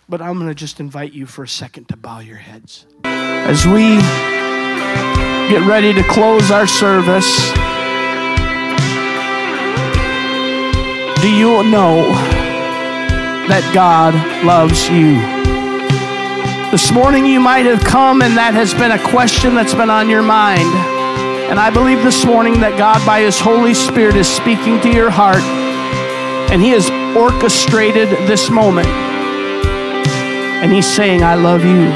But 0.09 0.23
I'm 0.23 0.39
going 0.39 0.47
to 0.47 0.55
just 0.55 0.79
invite 0.79 1.13
you 1.13 1.27
for 1.27 1.43
a 1.43 1.47
second 1.47 1.87
to 1.89 1.95
bow 1.95 2.17
your 2.19 2.37
heads. 2.37 2.87
As 3.03 3.67
we 3.67 3.97
get 5.53 5.61
ready 5.67 5.93
to 5.93 6.01
close 6.09 6.49
our 6.49 6.65
service, 6.65 7.51
do 11.21 11.31
you 11.31 11.61
know 11.69 12.09
that 13.49 13.69
God 13.71 14.15
loves 14.43 14.89
you? 14.89 15.13
This 16.71 16.91
morning 16.91 17.27
you 17.27 17.39
might 17.39 17.67
have 17.67 17.83
come 17.83 18.23
and 18.23 18.35
that 18.35 18.55
has 18.55 18.73
been 18.73 18.91
a 18.91 19.09
question 19.09 19.53
that's 19.53 19.75
been 19.75 19.91
on 19.91 20.09
your 20.09 20.23
mind. 20.23 20.73
And 21.51 21.59
I 21.59 21.69
believe 21.69 22.01
this 22.01 22.25
morning 22.25 22.61
that 22.61 22.79
God, 22.79 23.05
by 23.05 23.21
His 23.21 23.39
Holy 23.39 23.75
Spirit, 23.75 24.15
is 24.15 24.27
speaking 24.27 24.81
to 24.81 24.89
your 24.91 25.11
heart 25.11 25.43
and 26.51 26.63
He 26.63 26.69
has 26.69 26.89
orchestrated 27.15 28.09
this 28.27 28.49
moment 28.49 28.87
and 30.61 30.71
he's 30.71 30.87
saying, 30.87 31.23
I 31.23 31.35
love 31.35 31.63
you. 31.63 31.87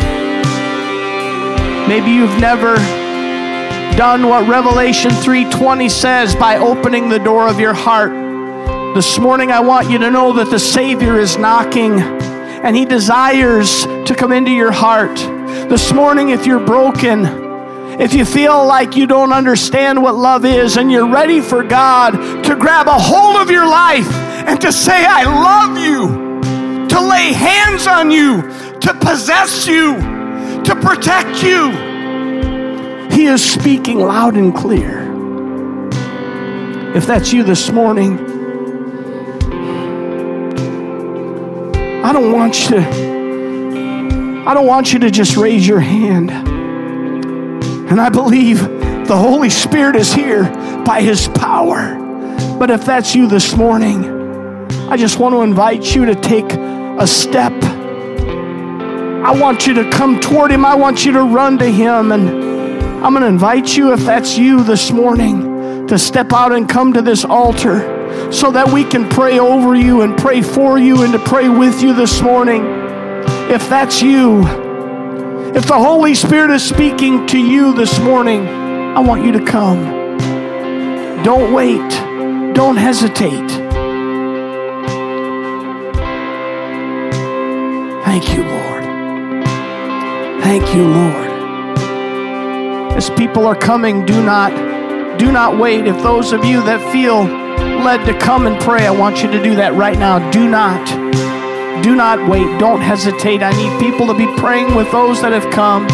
Maybe 1.88 2.12
you've 2.12 2.40
never 2.40 2.76
done 3.98 4.28
what 4.28 4.48
Revelation 4.48 5.12
3:20 5.12 5.92
says 5.92 6.34
by 6.36 6.58
opening 6.58 7.10
the 7.10 7.20
door 7.20 7.48
of 7.48 7.60
your 7.60 7.74
heart. 7.74 8.14
This 8.96 9.20
morning 9.20 9.52
I 9.52 9.60
want 9.60 9.90
you 9.90 9.98
to 10.00 10.10
know 10.10 10.34
that 10.34 10.50
the 10.50 10.60
Savior 10.60 11.20
is 11.20 11.38
knocking 11.38 12.00
and 12.00 12.76
he 12.76 12.86
desires 12.86 13.84
to 13.84 14.16
come 14.18 14.32
into 14.32 14.52
your 14.52 14.72
heart. 14.72 15.16
This 15.70 15.92
morning 15.92 16.30
if 16.30 16.46
you're 16.46 16.66
broken, 16.66 17.26
if 18.00 18.14
you 18.14 18.24
feel 18.24 18.66
like 18.66 18.96
you 18.96 19.06
don't 19.06 19.34
understand 19.34 20.02
what 20.02 20.16
love 20.16 20.46
is 20.46 20.78
and 20.78 20.92
you're 20.92 21.10
ready 21.10 21.42
for 21.42 21.64
God 21.64 22.12
to 22.46 22.56
grab 22.56 22.88
a 22.88 22.98
hold 22.98 23.36
of 23.36 23.52
your 23.52 23.68
life 23.68 24.12
and 24.48 24.60
to 24.62 24.72
say, 24.72 25.06
I 25.06 25.24
love 25.26 25.78
you, 25.78 26.23
to 26.94 27.02
lay 27.02 27.34
hands 27.34 27.88
on 27.88 28.12
you, 28.12 28.44
to 28.80 28.94
possess 29.02 29.66
you, 29.66 29.96
to 30.64 30.76
protect 30.80 31.42
you. 31.42 31.72
He 33.10 33.26
is 33.26 33.44
speaking 33.44 33.98
loud 33.98 34.36
and 34.36 34.56
clear. 34.56 35.02
If 36.96 37.08
that's 37.08 37.34
you 37.34 37.42
this 37.42 37.72
morning, 37.72 38.20
I 42.06 42.14
don't 42.14 42.32
want 42.32 42.62
you 42.62 42.70
to, 42.76 44.44
I 44.48 44.54
don't 44.54 44.68
want 44.68 44.94
you 44.94 45.00
to 45.00 45.10
just 45.10 45.36
raise 45.36 45.68
your 45.68 45.80
hand. 45.80 46.30
And 47.90 48.00
I 48.00 48.10
believe 48.10 48.60
the 49.08 49.18
Holy 49.18 49.50
Spirit 49.50 49.96
is 49.96 50.14
here 50.14 50.44
by 50.86 51.02
His 51.02 51.28
power. 51.30 51.98
But 52.60 52.70
if 52.70 52.86
that's 52.86 53.16
you 53.16 53.26
this 53.26 53.56
morning, 53.58 54.06
I 54.92 54.96
just 54.96 55.18
want 55.18 55.34
to 55.34 55.42
invite 55.42 55.96
you 55.96 56.06
to 56.06 56.14
take 56.14 56.63
a 57.00 57.08
step. 57.08 57.54
I 59.24 59.32
want 59.32 59.66
you 59.66 59.74
to 59.76 59.90
come 59.90 60.20
toward 60.20 60.52
him. 60.52 60.66
I 60.66 60.76
want 60.76 61.06
you 61.06 61.12
to 61.14 61.24
run 61.24 61.58
to 61.60 61.66
him. 61.66 62.12
And 62.12 62.30
I'm 63.04 63.14
going 63.14 63.24
to 63.24 63.28
invite 63.28 63.76
you, 63.76 63.94
if 63.94 64.02
that's 64.02 64.38
you 64.38 64.64
this 64.64 64.92
morning, 64.92 65.88
to 65.88 65.98
step 65.98 66.32
out 66.34 66.52
and 66.52 66.68
come 66.68 66.94
to 66.94 67.02
this 67.02 67.26
altar 67.26 68.32
so 68.32 68.52
that 68.52 68.72
we 68.72 68.84
can 68.84 69.10
pray 69.10 69.40
over 69.40 69.76
you 69.76 70.02
and 70.02 70.18
pray 70.18 70.42
for 70.42 70.78
you 70.78 71.04
and 71.04 71.14
to 71.14 71.20
pray 71.20 71.50
with 71.50 71.82
you 71.82 71.94
this 71.94 72.22
morning. 72.22 72.64
If 73.50 73.70
that's 73.70 74.02
you, 74.02 74.42
if 75.56 75.66
the 75.68 75.78
Holy 75.78 76.16
Spirit 76.16 76.52
is 76.52 76.68
speaking 76.68 77.26
to 77.28 77.40
you 77.40 77.74
this 77.74 78.00
morning, 78.00 78.48
I 78.48 79.00
want 79.00 79.26
you 79.26 79.32
to 79.34 79.46
come. 79.46 79.84
Don't 81.24 81.54
wait, 81.54 81.90
don't 82.54 82.78
hesitate. 82.78 83.63
Thank 88.14 88.36
you, 88.36 88.44
Lord. 88.44 88.84
Thank 90.44 90.76
you, 90.76 90.88
Lord. 90.88 91.32
As 92.96 93.10
people 93.10 93.48
are 93.48 93.56
coming, 93.56 94.06
do 94.06 94.24
not 94.24 94.52
do 95.18 95.32
not 95.32 95.58
wait. 95.58 95.88
If 95.88 95.98
those 96.04 96.32
of 96.32 96.46
you 96.46 96.62
that 96.62 96.80
feel 96.92 97.24
led 97.24 98.06
to 98.06 98.16
come 98.20 98.46
and 98.46 98.62
pray, 98.62 98.86
I 98.86 98.92
want 98.92 99.24
you 99.24 99.32
to 99.32 99.42
do 99.42 99.56
that 99.56 99.74
right 99.74 99.98
now. 99.98 100.30
Do 100.30 100.48
not 100.48 100.86
do 101.82 101.96
not 101.96 102.30
wait. 102.30 102.60
Don't 102.60 102.82
hesitate. 102.82 103.42
I 103.42 103.50
need 103.54 103.80
people 103.80 104.06
to 104.06 104.14
be 104.14 104.28
praying 104.38 104.76
with 104.76 104.92
those 104.92 105.20
that 105.24 105.32
have 105.32 105.52
come. 105.52 105.88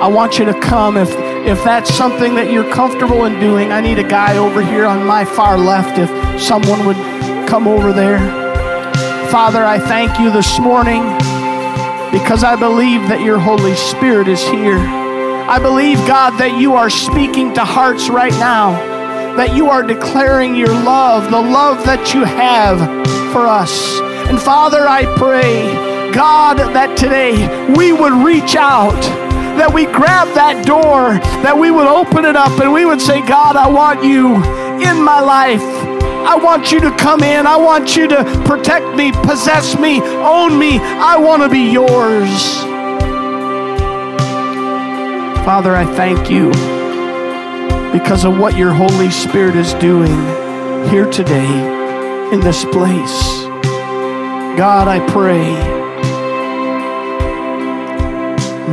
I 0.00 0.06
want 0.06 0.38
you 0.38 0.44
to 0.44 0.54
come 0.60 0.96
if 0.96 1.10
if 1.44 1.64
that's 1.64 1.92
something 1.92 2.36
that 2.36 2.52
you're 2.52 2.72
comfortable 2.72 3.24
in 3.24 3.40
doing. 3.40 3.72
I 3.72 3.80
need 3.80 3.98
a 3.98 4.08
guy 4.08 4.36
over 4.36 4.62
here 4.62 4.86
on 4.86 5.04
my 5.04 5.24
far 5.24 5.58
left 5.58 5.98
if 5.98 6.40
someone 6.40 6.86
would 6.86 7.48
come 7.48 7.66
over 7.66 7.92
there. 7.92 8.20
Father, 9.28 9.64
I 9.64 9.80
thank 9.80 10.20
you 10.20 10.30
this 10.30 10.60
morning 10.60 11.02
because 12.14 12.44
I 12.44 12.54
believe 12.54 13.08
that 13.08 13.22
your 13.22 13.40
Holy 13.40 13.74
Spirit 13.74 14.28
is 14.28 14.40
here. 14.40 14.78
I 14.78 15.58
believe, 15.58 15.98
God, 16.06 16.38
that 16.38 16.56
you 16.60 16.74
are 16.74 16.88
speaking 16.88 17.52
to 17.54 17.64
hearts 17.64 18.08
right 18.08 18.32
now, 18.34 18.70
that 19.34 19.56
you 19.56 19.68
are 19.68 19.82
declaring 19.82 20.54
your 20.54 20.68
love, 20.68 21.28
the 21.32 21.40
love 21.40 21.84
that 21.86 22.14
you 22.14 22.22
have 22.22 22.78
for 23.32 23.48
us. 23.48 23.98
And 24.30 24.40
Father, 24.40 24.86
I 24.86 25.06
pray, 25.16 25.66
God, 26.14 26.58
that 26.58 26.96
today 26.96 27.34
we 27.74 27.92
would 27.92 28.12
reach 28.12 28.54
out, 28.54 28.94
that 29.58 29.74
we 29.74 29.84
grab 29.86 30.32
that 30.36 30.64
door, 30.64 31.18
that 31.42 31.58
we 31.58 31.72
would 31.72 31.88
open 31.88 32.24
it 32.24 32.36
up 32.36 32.60
and 32.60 32.72
we 32.72 32.86
would 32.86 33.00
say, 33.00 33.26
God, 33.26 33.56
I 33.56 33.66
want 33.66 34.04
you 34.04 34.36
in 34.80 35.02
my 35.02 35.18
life. 35.18 35.73
I 36.34 36.36
want 36.36 36.72
you 36.72 36.80
to 36.80 36.90
come 36.96 37.22
in. 37.22 37.46
I 37.46 37.54
want 37.54 37.94
you 37.94 38.08
to 38.08 38.24
protect 38.44 38.96
me, 38.96 39.12
possess 39.12 39.78
me, 39.78 40.00
own 40.00 40.58
me. 40.58 40.80
I 40.80 41.16
want 41.16 41.44
to 41.44 41.48
be 41.48 41.70
yours. 41.70 42.56
Father, 45.44 45.76
I 45.76 45.84
thank 45.94 46.28
you 46.28 46.50
because 47.92 48.24
of 48.24 48.36
what 48.36 48.56
your 48.56 48.72
Holy 48.72 49.12
Spirit 49.12 49.54
is 49.54 49.74
doing 49.74 50.10
here 50.88 51.08
today 51.08 52.32
in 52.32 52.40
this 52.40 52.64
place. 52.64 53.44
God, 54.58 54.88
I 54.88 54.98
pray, 55.10 55.46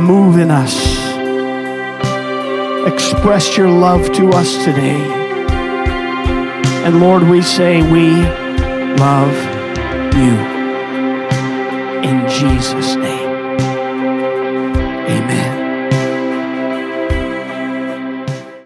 move 0.02 0.36
in 0.40 0.50
us. 0.50 0.74
Express 2.92 3.56
your 3.56 3.68
love 3.68 4.10
to 4.14 4.30
us 4.30 4.64
today. 4.64 5.21
And 6.84 7.00
Lord, 7.00 7.22
we 7.22 7.42
say 7.42 7.80
we 7.80 8.10
love 8.96 9.36
you. 10.16 10.34
In 12.02 12.28
Jesus' 12.28 12.96